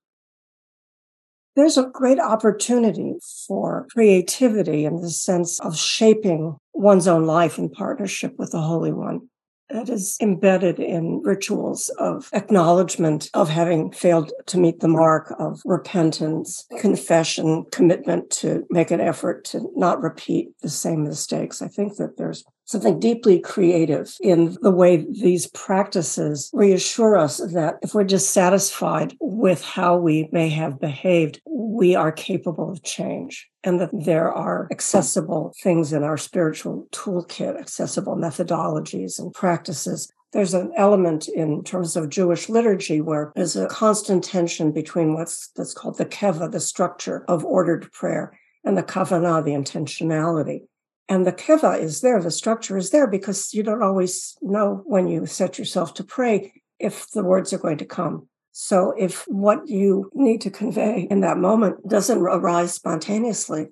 There's 1.56 1.78
a 1.78 1.90
great 1.92 2.20
opportunity 2.20 3.14
for 3.46 3.86
creativity 3.90 4.84
in 4.84 5.00
the 5.00 5.10
sense 5.10 5.58
of 5.60 5.76
shaping 5.76 6.56
one's 6.72 7.08
own 7.08 7.26
life 7.26 7.58
in 7.58 7.70
partnership 7.70 8.34
with 8.38 8.52
the 8.52 8.60
Holy 8.60 8.92
One 8.92 9.29
that 9.70 9.88
is 9.88 10.16
embedded 10.20 10.78
in 10.78 11.20
rituals 11.22 11.88
of 11.98 12.28
acknowledgement 12.32 13.30
of 13.34 13.48
having 13.48 13.92
failed 13.92 14.32
to 14.46 14.58
meet 14.58 14.80
the 14.80 14.88
mark 14.88 15.34
of 15.38 15.60
repentance, 15.64 16.66
confession, 16.78 17.64
commitment 17.72 18.30
to 18.30 18.66
make 18.70 18.90
an 18.90 19.00
effort 19.00 19.44
to 19.44 19.70
not 19.76 20.02
repeat 20.02 20.48
the 20.62 20.68
same 20.68 21.04
mistakes. 21.04 21.62
I 21.62 21.68
think 21.68 21.96
that 21.96 22.16
there's 22.16 22.44
something 22.70 23.00
deeply 23.00 23.40
creative 23.40 24.16
in 24.20 24.56
the 24.62 24.70
way 24.70 24.98
these 24.98 25.48
practices 25.48 26.50
reassure 26.52 27.16
us 27.16 27.38
that 27.38 27.74
if 27.82 27.94
we're 27.94 28.04
dissatisfied 28.04 29.12
with 29.20 29.60
how 29.64 29.96
we 29.96 30.28
may 30.30 30.48
have 30.48 30.78
behaved, 30.78 31.40
we 31.46 31.96
are 31.96 32.12
capable 32.12 32.70
of 32.70 32.84
change 32.84 33.50
and 33.64 33.80
that 33.80 33.90
there 33.92 34.32
are 34.32 34.68
accessible 34.70 35.52
things 35.60 35.92
in 35.92 36.04
our 36.04 36.16
spiritual 36.16 36.86
toolkit, 36.92 37.58
accessible 37.58 38.14
methodologies 38.14 39.18
and 39.18 39.34
practices. 39.34 40.12
There's 40.32 40.54
an 40.54 40.72
element 40.76 41.26
in 41.26 41.64
terms 41.64 41.96
of 41.96 42.08
Jewish 42.08 42.48
liturgy 42.48 43.00
where 43.00 43.32
there's 43.34 43.56
a 43.56 43.66
constant 43.66 44.22
tension 44.22 44.70
between 44.70 45.14
what's 45.14 45.48
that's 45.56 45.74
called 45.74 45.98
the 45.98 46.06
keva, 46.06 46.52
the 46.52 46.60
structure 46.60 47.24
of 47.26 47.44
ordered 47.44 47.90
prayer, 47.90 48.38
and 48.62 48.78
the 48.78 48.84
kavanah, 48.84 49.44
the 49.44 49.50
intentionality. 49.50 50.60
And 51.08 51.26
the 51.26 51.32
keva 51.32 51.80
is 51.80 52.02
there, 52.02 52.22
the 52.22 52.30
structure 52.30 52.76
is 52.76 52.90
there 52.90 53.06
because 53.06 53.52
you 53.52 53.62
don't 53.62 53.82
always 53.82 54.36
know 54.42 54.82
when 54.86 55.08
you 55.08 55.26
set 55.26 55.58
yourself 55.58 55.94
to 55.94 56.04
pray 56.04 56.62
if 56.78 57.10
the 57.10 57.24
words 57.24 57.52
are 57.52 57.58
going 57.58 57.78
to 57.78 57.84
come. 57.84 58.28
So 58.52 58.94
if 58.98 59.24
what 59.28 59.68
you 59.68 60.10
need 60.14 60.40
to 60.42 60.50
convey 60.50 61.06
in 61.10 61.20
that 61.20 61.38
moment 61.38 61.88
doesn't 61.88 62.18
arise 62.18 62.74
spontaneously, 62.74 63.68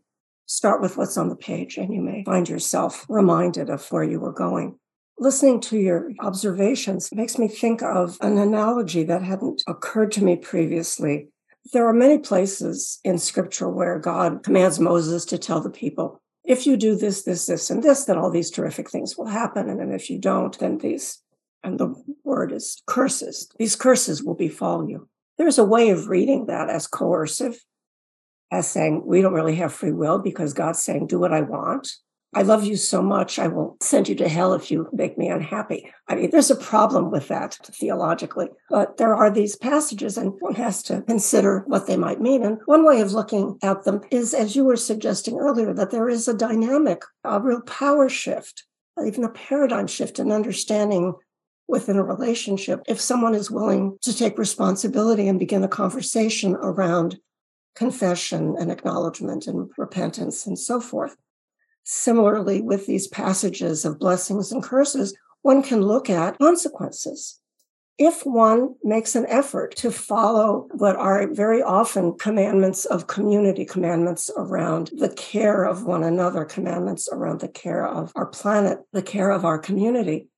start 0.47 0.81
with 0.81 0.97
what's 0.97 1.17
on 1.17 1.29
the 1.29 1.37
page 1.37 1.77
and 1.77 1.93
you 1.93 2.01
may 2.01 2.25
find 2.25 2.49
yourself 2.49 3.05
reminded 3.09 3.71
of 3.71 3.87
where 3.93 4.05
you 4.05 4.21
were 4.21 4.33
going. 4.33 4.79
Listening 5.19 5.61
to 5.61 5.77
your 5.77 6.13
observations 6.21 7.11
makes 7.13 7.39
me 7.39 7.49
think 7.49 7.83
of 7.83 8.17
an 8.21 8.39
analogy 8.39 9.03
that 9.03 9.23
hadn't 9.23 9.63
occurred 9.67 10.13
to 10.13 10.25
me 10.25 10.37
previously. 10.37 11.29
There 11.73 11.87
are 11.89 11.93
many 11.93 12.19
places 12.19 13.01
in 13.03 13.19
scripture 13.19 13.69
where 13.69 13.99
God 13.99 14.45
commands 14.45 14.79
Moses 14.79 15.25
to 15.27 15.37
tell 15.37 15.61
the 15.61 15.71
people, 15.71 16.23
if 16.49 16.67
you 16.67 16.79
do 16.79 16.97
this, 16.97 17.23
this, 17.25 17.45
this, 17.45 17.71
and 17.71 17.83
this, 17.83 18.07
then 18.07 18.17
all 18.17 18.31
these 18.31 18.51
terrific 18.51 18.91
things 18.91 19.19
will 19.19 19.27
happen. 19.27 19.69
And 19.69 19.79
then 19.79 19.93
if 19.93 20.09
you 20.09 20.19
don't, 20.19 20.59
then 20.59 20.79
these, 20.79 21.23
and 21.63 21.79
the 21.79 21.95
word 22.25 22.53
is 22.53 22.83
curses, 22.87 23.51
these 23.59 23.77
curses 23.77 24.25
will 24.25 24.35
befall 24.35 24.89
you. 24.89 25.09
There's 25.37 25.59
a 25.59 25.65
way 25.65 25.91
of 25.91 26.09
reading 26.09 26.47
that 26.47 26.71
as 26.71 26.87
coercive, 26.87 27.63
as 28.51 28.67
saying, 28.67 29.03
we 29.05 29.21
don't 29.21 29.35
really 29.35 29.57
have 29.57 29.75
free 29.75 29.93
will 29.93 30.19
because 30.19 30.55
God's 30.55 30.83
saying, 30.83 31.07
do 31.07 31.21
what 31.21 31.35
I 31.35 31.43
want. 31.43 31.93
I 32.35 32.43
love 32.43 32.65
you 32.65 32.77
so 32.77 33.01
much, 33.01 33.39
I 33.39 33.49
will 33.49 33.77
send 33.81 34.09
you 34.09 34.15
to 34.17 34.29
hell 34.29 34.53
if 34.53 34.71
you 34.71 34.89
make 34.93 35.17
me 35.17 35.29
unhappy. 35.29 35.91
I 36.09 36.15
mean, 36.15 36.31
there's 36.31 36.51
a 36.51 36.57
problem 36.57 37.11
with 37.11 37.29
that 37.29 37.59
theologically, 37.65 38.49
but 38.69 38.99
there 38.99 39.15
are 39.15 39.31
these 39.31 39.57
passages, 39.57 40.19
and 40.19 40.35
one 40.41 40.55
has 40.57 40.83
to 40.85 41.03
consider 41.03 41.65
what 41.67 41.87
they 41.87 41.97
might 41.97 42.21
mean. 42.21 42.45
And 42.45 42.59
one 42.67 42.85
way 42.85 43.01
of 43.01 43.13
looking 43.13 43.59
at 43.63 43.85
them 43.85 44.03
is, 44.11 44.35
as 44.35 44.55
you 44.55 44.65
were 44.65 44.77
suggesting 44.77 45.39
earlier, 45.39 45.73
that 45.73 45.91
there 45.91 46.09
is 46.09 46.29
a 46.29 46.35
dynamic, 46.35 47.03
a 47.25 47.41
real 47.41 47.63
power 47.63 48.09
shift 48.11 48.65
even 49.07 49.25
a 49.25 49.29
paradigm 49.29 49.87
shift 49.87 50.19
in 50.19 50.33
understanding 50.33 51.15
within 51.67 51.97
a 51.97 52.05
relationship 52.05 52.83
if 52.89 53.01
someone 53.01 53.35
is 53.35 53.51
willing 53.51 53.99
to 54.03 54.17
take 54.17 54.39
responsibility 54.39 55.29
and 55.29 55.39
begin 55.39 55.63
a 55.63 55.69
conversation 55.69 56.55
around 56.57 57.19
confession 57.77 58.57
and 58.59 58.73
acknowledgement 58.73 59.47
and 59.47 59.71
repentance 59.77 60.47
and 60.47 60.59
so 60.59 60.81
forth. 60.81 61.17
Similarly, 61.91 62.61
with 62.61 62.85
these 62.85 63.09
passages 63.09 63.87
of 63.87 63.99
blessings 63.99 64.53
and 64.53 64.63
curses, 64.63 65.17
one 65.41 65.63
can 65.63 65.81
look 65.81 66.11
at 66.11 66.37
consequences. 66.37 67.41
If 67.97 68.27
one 68.27 68.75
makes 68.85 69.17
an 69.17 69.25
effort 69.27 69.75
to 69.77 69.91
follow 69.91 70.69
what 70.73 70.97
are 70.97 71.33
very 71.33 71.63
often 71.63 72.19
commandments 72.19 72.85
of 72.85 73.07
community, 73.07 73.65
commandments 73.65 74.31
around 74.37 74.91
the 74.99 75.09
care 75.09 75.65
of 75.65 75.85
one 75.85 76.05
another, 76.05 76.45
commandments 76.45 77.09
around 77.11 77.41
the 77.41 77.49
care 77.49 77.89
of 77.89 78.13
our 78.15 78.27
planet, 78.27 78.81
the 78.93 79.01
care 79.01 79.31
of 79.31 79.47
our 79.47 79.59
community, 79.59 80.29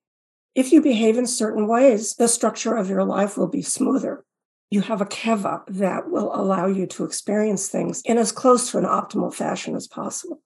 if 0.54 0.70
you 0.70 0.80
behave 0.80 1.18
in 1.18 1.26
certain 1.26 1.66
ways, 1.66 2.14
the 2.14 2.28
structure 2.28 2.76
of 2.76 2.88
your 2.88 3.02
life 3.02 3.36
will 3.36 3.48
be 3.48 3.62
smoother. 3.62 4.24
You 4.70 4.82
have 4.82 5.00
a 5.00 5.04
keva 5.04 5.62
that 5.66 6.12
will 6.12 6.32
allow 6.32 6.68
you 6.68 6.86
to 6.86 7.04
experience 7.04 7.66
things 7.66 8.02
in 8.04 8.18
as 8.18 8.30
close 8.30 8.70
to 8.70 8.78
an 8.78 8.84
optimal 8.84 9.34
fashion 9.34 9.74
as 9.74 9.88
possible. 9.88 10.40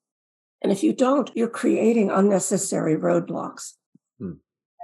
And 0.64 0.72
if 0.72 0.82
you 0.82 0.94
don't, 0.94 1.30
you're 1.34 1.46
creating 1.46 2.10
unnecessary 2.10 2.96
roadblocks. 2.96 3.74
Hmm. 4.18 4.32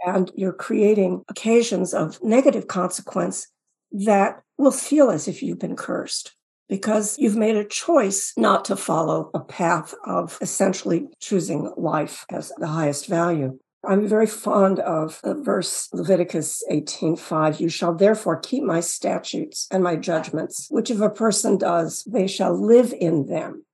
And 0.06 0.30
you're 0.36 0.52
creating 0.52 1.24
occasions 1.28 1.94
of 1.94 2.22
negative 2.22 2.68
consequence 2.68 3.48
that 3.90 4.42
will 4.58 4.72
feel 4.72 5.10
as 5.10 5.26
if 5.26 5.42
you've 5.42 5.58
been 5.58 5.76
cursed 5.76 6.36
because 6.68 7.18
you've 7.18 7.34
made 7.34 7.56
a 7.56 7.64
choice 7.64 8.34
not 8.36 8.66
to 8.66 8.76
follow 8.76 9.30
a 9.32 9.40
path 9.40 9.94
of 10.04 10.36
essentially 10.42 11.08
choosing 11.18 11.72
life 11.78 12.26
as 12.30 12.52
the 12.58 12.66
highest 12.66 13.06
value. 13.06 13.58
I'm 13.82 14.06
very 14.06 14.26
fond 14.26 14.80
of 14.80 15.18
the 15.24 15.34
verse 15.34 15.88
Leviticus 15.94 16.62
18:5. 16.70 17.58
You 17.58 17.70
shall 17.70 17.94
therefore 17.94 18.38
keep 18.38 18.62
my 18.62 18.80
statutes 18.80 19.66
and 19.70 19.82
my 19.82 19.96
judgments, 19.96 20.66
which 20.70 20.90
if 20.90 21.00
a 21.00 21.08
person 21.08 21.56
does, 21.56 22.04
they 22.04 22.26
shall 22.26 22.52
live 22.52 22.92
in 22.92 23.28
them. 23.28 23.64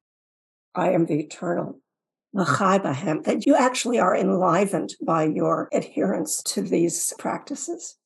I 0.73 0.93
am 0.93 1.07
the 1.07 1.19
eternal. 1.19 1.81
That 3.25 3.45
you 3.47 3.55
actually 3.55 3.99
are 3.99 4.15
enlivened 4.15 4.95
by 5.05 5.25
your 5.25 5.69
adherence 5.73 6.43
to 6.45 6.63
these 6.63 7.13
practices. 7.19 7.97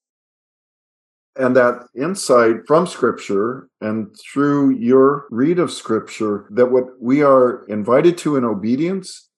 And 1.36 1.56
that 1.56 1.86
insight 1.96 2.56
from 2.66 2.86
scripture 2.86 3.68
and 3.80 4.14
through 4.20 4.70
your 4.70 5.26
read 5.30 5.58
of 5.58 5.72
scripture, 5.72 6.46
that 6.50 6.70
what 6.70 6.84
we 7.00 7.22
are 7.22 7.64
invited 7.66 8.18
to 8.18 8.36
in 8.36 8.44
obedience 8.44 9.28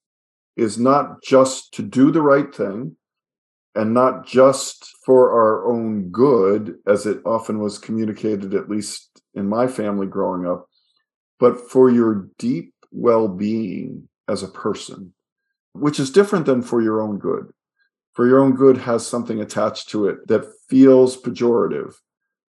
is 0.56 0.78
not 0.78 1.22
just 1.22 1.72
to 1.74 1.82
do 1.82 2.10
the 2.10 2.22
right 2.22 2.54
thing 2.54 2.96
and 3.74 3.94
not 3.94 4.26
just 4.26 4.90
for 5.04 5.32
our 5.32 5.66
own 5.66 6.10
good, 6.10 6.76
as 6.86 7.06
it 7.06 7.20
often 7.24 7.58
was 7.58 7.78
communicated, 7.78 8.54
at 8.54 8.68
least 8.68 9.22
in 9.34 9.48
my 9.48 9.66
family 9.66 10.06
growing 10.06 10.46
up, 10.46 10.66
but 11.38 11.70
for 11.70 11.90
your 11.90 12.28
deep 12.38 12.74
well 12.90 13.28
being 13.28 14.08
as 14.32 14.42
a 14.42 14.48
person, 14.48 15.12
which 15.74 16.00
is 16.00 16.10
different 16.10 16.46
than 16.46 16.62
for 16.62 16.82
your 16.82 17.00
own 17.00 17.18
good. 17.18 17.52
For 18.14 18.26
your 18.26 18.40
own 18.40 18.54
good 18.54 18.78
has 18.78 19.06
something 19.06 19.40
attached 19.40 19.88
to 19.90 20.06
it 20.08 20.26
that 20.28 20.50
feels 20.68 21.20
pejorative. 21.20 21.94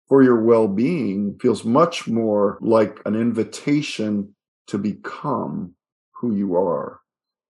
For 0.08 0.22
your 0.22 0.42
well 0.42 0.68
being 0.68 1.38
feels 1.40 1.64
much 1.64 2.06
more 2.06 2.58
like 2.60 3.00
an 3.06 3.14
invitation 3.14 4.34
to 4.68 4.78
become 4.78 5.74
who 6.12 6.34
you 6.34 6.56
are. 6.56 7.00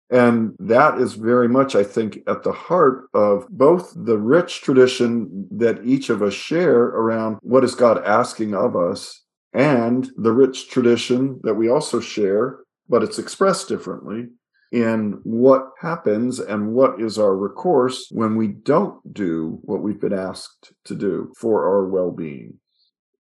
And 0.10 0.56
that 0.60 1.00
is 1.00 1.14
very 1.14 1.50
much, 1.50 1.76
I 1.76 1.84
think, 1.84 2.20
at 2.28 2.44
the 2.44 2.54
heart 2.54 3.10
of 3.14 3.46
both 3.50 3.94
the 3.96 4.18
rich 4.18 4.62
tradition 4.62 5.48
that 5.52 5.86
each 5.86 6.10
of 6.10 6.22
us 6.22 6.34
share 6.34 6.84
around 6.84 7.38
what 7.42 7.66
is 7.66 7.76
God 7.76 8.04
asking 8.06 8.54
of 8.54 8.76
us 8.76 9.24
and 9.54 10.10
the 10.18 10.32
rich 10.32 10.70
tradition 10.70 11.40
that 11.44 11.56
we 11.56 11.70
also 11.70 12.00
share, 12.00 12.60
but 12.90 13.04
it's 13.04 13.20
expressed 13.20 13.68
differently 13.68 14.28
in 14.72 15.20
what 15.24 15.70
happens 15.80 16.40
and 16.40 16.74
what 16.74 17.02
is 17.02 17.18
our 17.18 17.36
recourse 17.36 18.08
when 18.12 18.36
we 18.36 18.48
don't 18.48 19.14
do 19.14 19.60
what 19.64 19.82
we've 19.82 20.02
been 20.02 20.14
asked 20.14 20.74
to 20.86 20.96
do 20.96 21.32
for 21.38 21.66
our 21.68 21.88
well 21.88 22.12
being. 22.12 22.60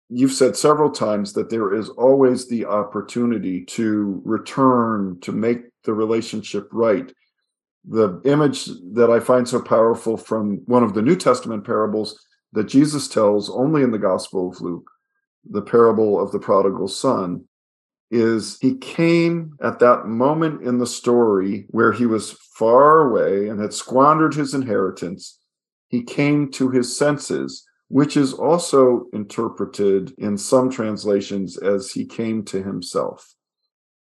You've 0.08 0.32
said 0.32 0.56
several 0.56 0.90
times 0.90 1.34
that 1.34 1.50
there 1.50 1.74
is 1.74 1.90
always 1.90 2.48
the 2.48 2.64
opportunity 2.64 3.64
to 3.66 4.22
return, 4.24 5.18
to 5.20 5.32
make 5.32 5.64
the 5.84 5.92
relationship 5.92 6.66
right. 6.72 7.12
The 7.86 8.20
image 8.24 8.66
that 8.94 9.10
I 9.10 9.20
find 9.20 9.46
so 9.46 9.60
powerful 9.60 10.16
from 10.16 10.62
one 10.64 10.82
of 10.82 10.94
the 10.94 11.02
New 11.02 11.16
Testament 11.16 11.64
parables 11.64 12.18
that 12.52 12.68
Jesus 12.68 13.06
tells 13.06 13.50
only 13.50 13.82
in 13.82 13.90
the 13.90 13.98
Gospel 13.98 14.50
of 14.50 14.60
Luke, 14.62 14.90
the 15.50 15.62
parable 15.62 16.18
of 16.20 16.32
the 16.32 16.38
prodigal 16.38 16.88
son, 16.88 17.44
is 18.10 18.58
he 18.60 18.76
came 18.76 19.56
at 19.62 19.78
that 19.80 20.06
moment 20.06 20.62
in 20.62 20.78
the 20.78 20.86
story 20.86 21.66
where 21.68 21.92
he 21.92 22.06
was 22.06 22.32
far 22.32 23.08
away 23.08 23.48
and 23.48 23.60
had 23.60 23.72
squandered 23.72 24.34
his 24.34 24.54
inheritance. 24.54 25.38
He 25.88 26.02
came 26.02 26.50
to 26.52 26.70
his 26.70 26.96
senses, 26.96 27.64
which 27.88 28.16
is 28.16 28.32
also 28.32 29.06
interpreted 29.12 30.12
in 30.18 30.38
some 30.38 30.70
translations 30.70 31.56
as 31.56 31.90
he 31.90 32.04
came 32.04 32.44
to 32.46 32.62
himself. 32.62 33.34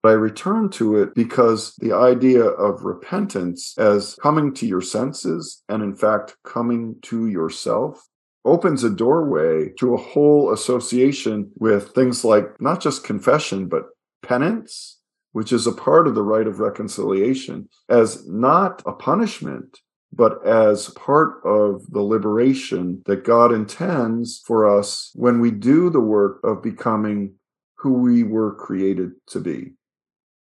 But 0.02 0.10
I 0.10 0.12
return 0.12 0.68
to 0.70 0.96
it 0.96 1.14
because 1.14 1.74
the 1.76 1.92
idea 1.92 2.44
of 2.44 2.84
repentance 2.84 3.74
as 3.78 4.16
coming 4.16 4.52
to 4.54 4.66
your 4.66 4.80
senses 4.80 5.62
and, 5.68 5.82
in 5.82 5.94
fact, 5.94 6.36
coming 6.44 6.96
to 7.02 7.28
yourself 7.28 8.08
opens 8.44 8.82
a 8.84 8.90
doorway 8.90 9.70
to 9.78 9.94
a 9.94 10.00
whole 10.00 10.52
association 10.52 11.50
with 11.56 11.94
things 11.94 12.24
like 12.24 12.60
not 12.60 12.80
just 12.80 13.04
confession, 13.04 13.68
but 13.68 13.84
penance, 14.22 14.98
which 15.32 15.52
is 15.52 15.66
a 15.66 15.72
part 15.72 16.06
of 16.06 16.14
the 16.14 16.22
rite 16.22 16.46
of 16.46 16.60
reconciliation, 16.60 17.68
as 17.88 18.26
not 18.28 18.82
a 18.86 18.92
punishment, 18.92 19.78
but 20.12 20.44
as 20.46 20.90
part 20.90 21.40
of 21.44 21.82
the 21.90 22.02
liberation 22.02 23.02
that 23.06 23.24
God 23.24 23.52
intends 23.52 24.42
for 24.46 24.68
us 24.68 25.10
when 25.14 25.40
we 25.40 25.50
do 25.50 25.88
the 25.88 26.00
work 26.00 26.40
of 26.44 26.62
becoming 26.62 27.34
who 27.76 27.94
we 27.94 28.22
were 28.22 28.54
created 28.54 29.12
to 29.28 29.40
be. 29.40 29.72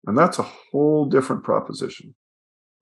And 0.06 0.18
that's 0.18 0.38
a 0.38 0.44
whole 0.72 1.06
different 1.06 1.44
proposition. 1.44 2.14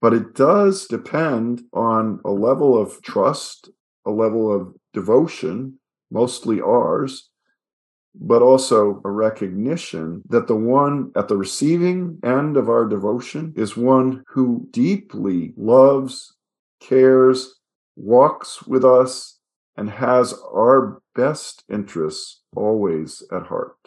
But 0.01 0.13
it 0.13 0.35
does 0.35 0.85
depend 0.87 1.61
on 1.71 2.19
a 2.25 2.31
level 2.31 2.77
of 2.77 3.01
trust, 3.01 3.69
a 4.05 4.11
level 4.11 4.53
of 4.53 4.73
devotion, 4.93 5.79
mostly 6.11 6.61
ours, 6.61 7.29
but 8.15 8.41
also 8.41 9.01
a 9.03 9.09
recognition 9.09 10.21
that 10.29 10.47
the 10.47 10.55
one 10.55 11.11
at 11.15 11.27
the 11.27 11.37
receiving 11.37 12.19
end 12.23 12.57
of 12.57 12.69
our 12.69 12.85
devotion 12.85 13.53
is 13.55 13.75
one 13.75 14.23
who 14.27 14.67
deeply 14.71 15.53
loves, 15.57 16.35
cares, 16.79 17.59
walks 17.95 18.63
with 18.67 18.85
us, 18.85 19.39
and 19.75 19.89
has 19.89 20.33
our 20.53 21.01
best 21.15 21.63
interests 21.69 22.41
always 22.55 23.23
at 23.31 23.47
heart. 23.47 23.82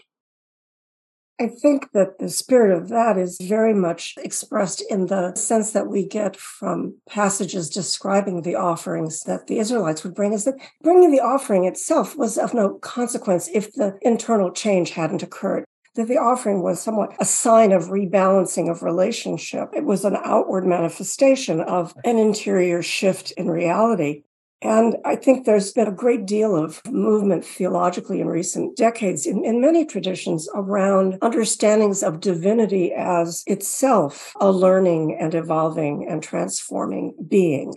I 1.38 1.48
think 1.48 1.92
that 1.92 2.18
the 2.18 2.30
spirit 2.30 2.74
of 2.74 2.88
that 2.88 3.18
is 3.18 3.36
very 3.38 3.74
much 3.74 4.14
expressed 4.16 4.82
in 4.90 5.06
the 5.06 5.34
sense 5.34 5.72
that 5.72 5.86
we 5.86 6.06
get 6.06 6.34
from 6.34 6.96
passages 7.06 7.68
describing 7.68 8.40
the 8.40 8.54
offerings 8.54 9.24
that 9.24 9.46
the 9.46 9.58
Israelites 9.58 10.02
would 10.02 10.14
bring, 10.14 10.32
is 10.32 10.44
that 10.44 10.58
bringing 10.82 11.10
the 11.10 11.20
offering 11.20 11.66
itself 11.66 12.16
was 12.16 12.38
of 12.38 12.54
no 12.54 12.74
consequence 12.78 13.50
if 13.52 13.72
the 13.74 13.98
internal 14.00 14.50
change 14.50 14.90
hadn't 14.90 15.22
occurred. 15.22 15.64
That 15.94 16.08
the 16.08 16.18
offering 16.18 16.62
was 16.62 16.80
somewhat 16.80 17.14
a 17.18 17.24
sign 17.24 17.72
of 17.72 17.88
rebalancing 17.88 18.70
of 18.70 18.82
relationship. 18.82 19.70
It 19.74 19.84
was 19.84 20.04
an 20.04 20.16
outward 20.24 20.66
manifestation 20.66 21.60
of 21.60 21.94
an 22.04 22.18
interior 22.18 22.82
shift 22.82 23.30
in 23.32 23.50
reality. 23.50 24.24
And 24.62 24.96
I 25.04 25.16
think 25.16 25.44
there's 25.44 25.72
been 25.72 25.88
a 25.88 25.92
great 25.92 26.24
deal 26.24 26.56
of 26.56 26.80
movement 26.86 27.44
theologically 27.44 28.20
in 28.20 28.28
recent 28.28 28.76
decades 28.76 29.26
in, 29.26 29.44
in, 29.44 29.60
many 29.60 29.84
traditions 29.84 30.48
around 30.54 31.18
understandings 31.20 32.02
of 32.02 32.20
divinity 32.20 32.92
as 32.92 33.42
itself 33.46 34.32
a 34.40 34.50
learning 34.50 35.18
and 35.20 35.34
evolving 35.34 36.06
and 36.08 36.22
transforming 36.22 37.14
being. 37.28 37.74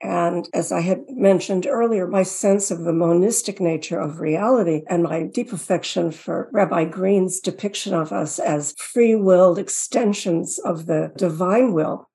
And 0.00 0.48
as 0.52 0.72
I 0.72 0.80
had 0.80 1.02
mentioned 1.08 1.66
earlier, 1.66 2.06
my 2.06 2.24
sense 2.24 2.70
of 2.70 2.80
the 2.80 2.92
monistic 2.92 3.60
nature 3.60 4.00
of 4.00 4.20
reality 4.20 4.82
and 4.88 5.04
my 5.04 5.24
deep 5.24 5.52
affection 5.52 6.10
for 6.10 6.48
Rabbi 6.52 6.84
Green's 6.86 7.40
depiction 7.40 7.94
of 7.94 8.12
us 8.12 8.38
as 8.38 8.74
free 8.78 9.14
willed 9.14 9.58
extensions 9.58 10.58
of 10.58 10.86
the 10.86 11.12
divine 11.16 11.72
will 11.72 12.08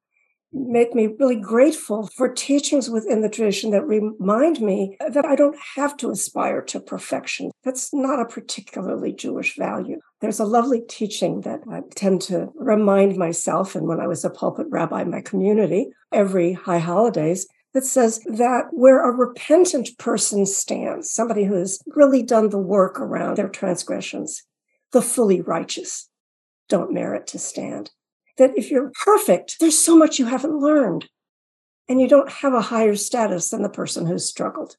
make 0.54 0.96
me 0.96 1.08
really 1.20 1.36
grateful 1.36 2.08
for 2.16 2.32
teachings 2.32 2.90
within 2.90 3.22
the 3.22 3.30
tradition 3.30 3.72
that 3.72 3.86
remind 3.86 4.62
me 4.62 4.98
that 5.10 5.26
I 5.26 5.36
don't 5.36 5.58
have 5.76 5.98
to 5.98 6.10
aspire 6.10 6.62
to 6.64 6.80
perfection. 6.80 7.52
That's 7.64 7.94
not 7.94 8.20
a 8.20 8.26
particularly 8.26 9.14
Jewish 9.14 9.58
value. 9.58 10.00
There's 10.22 10.40
a 10.40 10.46
lovely 10.46 10.82
teaching 10.88 11.42
that 11.42 11.60
I 11.72 11.82
tend 11.96 12.22
to 12.24 12.48
remind 12.56 13.18
myself, 13.18 13.76
and 13.76 13.88
when 13.88 14.00
I 14.00 14.08
was 14.08 14.24
a 14.24 14.30
pulpit 14.30 14.68
rabbi 14.70 15.02
in 15.02 15.12
my 15.12 15.22
community, 15.22 15.90
every 16.12 16.54
high 16.54 16.80
holidays, 16.80 17.48
that 17.74 17.86
says 17.86 18.20
that 18.26 18.68
where 18.72 19.08
a 19.08 19.16
repentant 19.16 19.90
person 20.00 20.46
stands, 20.46 21.12
somebody 21.12 21.44
who 21.44 21.56
has 21.56 21.80
really 21.88 22.24
done 22.24 22.50
the 22.50 22.58
work 22.58 23.00
around 23.00 23.38
their 23.38 23.50
transgressions, 23.50 24.44
the 24.94 25.02
fully 25.02 25.42
righteous 25.42 26.10
don't 26.70 26.94
merit 26.94 27.28
to 27.28 27.40
stand 27.40 27.92
that 28.38 28.58
if 28.58 28.72
you're 28.72 28.92
perfect, 29.04 29.60
there's 29.60 29.78
so 29.78 29.98
much 29.98 30.20
you 30.20 30.26
haven't 30.26 30.60
learned. 30.60 31.10
And 31.90 32.02
you 32.02 32.08
don't 32.08 32.30
have 32.30 32.54
a 32.54 32.62
higher 32.62 32.96
status 32.96 33.50
than 33.50 33.62
the 33.62 33.70
person 33.70 34.06
who's 34.06 34.26
struggled. 34.28 34.76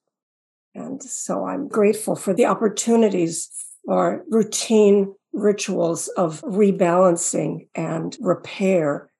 And 0.74 1.02
so 1.02 1.46
I'm 1.46 1.66
grateful 1.68 2.14
for 2.14 2.34
the 2.34 2.46
opportunities 2.46 3.50
for 3.84 4.24
routine 4.28 5.14
rituals 5.32 6.08
of 6.08 6.42
rebalancing 6.42 7.68
and 7.74 8.16
repair 8.20 9.10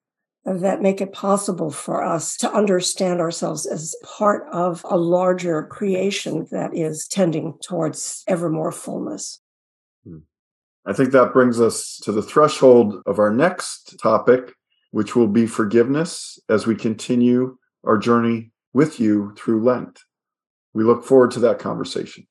that 0.45 0.81
make 0.81 1.01
it 1.01 1.13
possible 1.13 1.69
for 1.69 2.03
us 2.03 2.37
to 2.37 2.51
understand 2.51 3.19
ourselves 3.19 3.65
as 3.65 3.95
part 4.03 4.47
of 4.51 4.85
a 4.89 4.97
larger 4.97 5.63
creation 5.63 6.47
that 6.51 6.75
is 6.75 7.07
tending 7.07 7.57
towards 7.61 8.23
ever 8.27 8.49
more 8.49 8.71
fullness. 8.71 9.41
I 10.85 10.93
think 10.93 11.11
that 11.11 11.33
brings 11.33 11.59
us 11.59 11.99
to 12.03 12.11
the 12.11 12.21
threshold 12.21 13.01
of 13.05 13.19
our 13.19 13.31
next 13.31 13.99
topic, 13.99 14.53
which 14.91 15.15
will 15.15 15.27
be 15.27 15.45
forgiveness 15.45 16.39
as 16.49 16.65
we 16.65 16.75
continue 16.75 17.57
our 17.85 17.97
journey 17.97 18.51
with 18.73 18.99
you 18.99 19.33
through 19.37 19.63
Lent. 19.63 19.99
We 20.73 20.83
look 20.83 21.03
forward 21.03 21.31
to 21.31 21.39
that 21.41 21.59
conversation. 21.59 22.27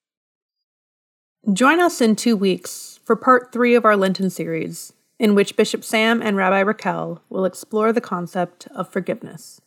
Join 1.53 1.81
us 1.81 2.01
in 2.01 2.17
two 2.17 2.37
weeks 2.37 3.01
for 3.05 3.17
part 3.17 3.53
three 3.53 3.75
of 3.75 3.85
our 3.85 3.97
Lenten 3.97 4.31
series, 4.31 4.93
in 5.19 5.35
which 5.35 5.57
Bishop 5.57 5.85
Sam 5.85 6.21
and 6.21 6.37
Rabbi 6.37 6.63
Raachel 6.63 7.21
will 7.29 7.45
explore 7.45 7.93
the 7.93 8.01
concept 8.01 8.67
of 8.75 8.91
forgiveness. 8.91 9.61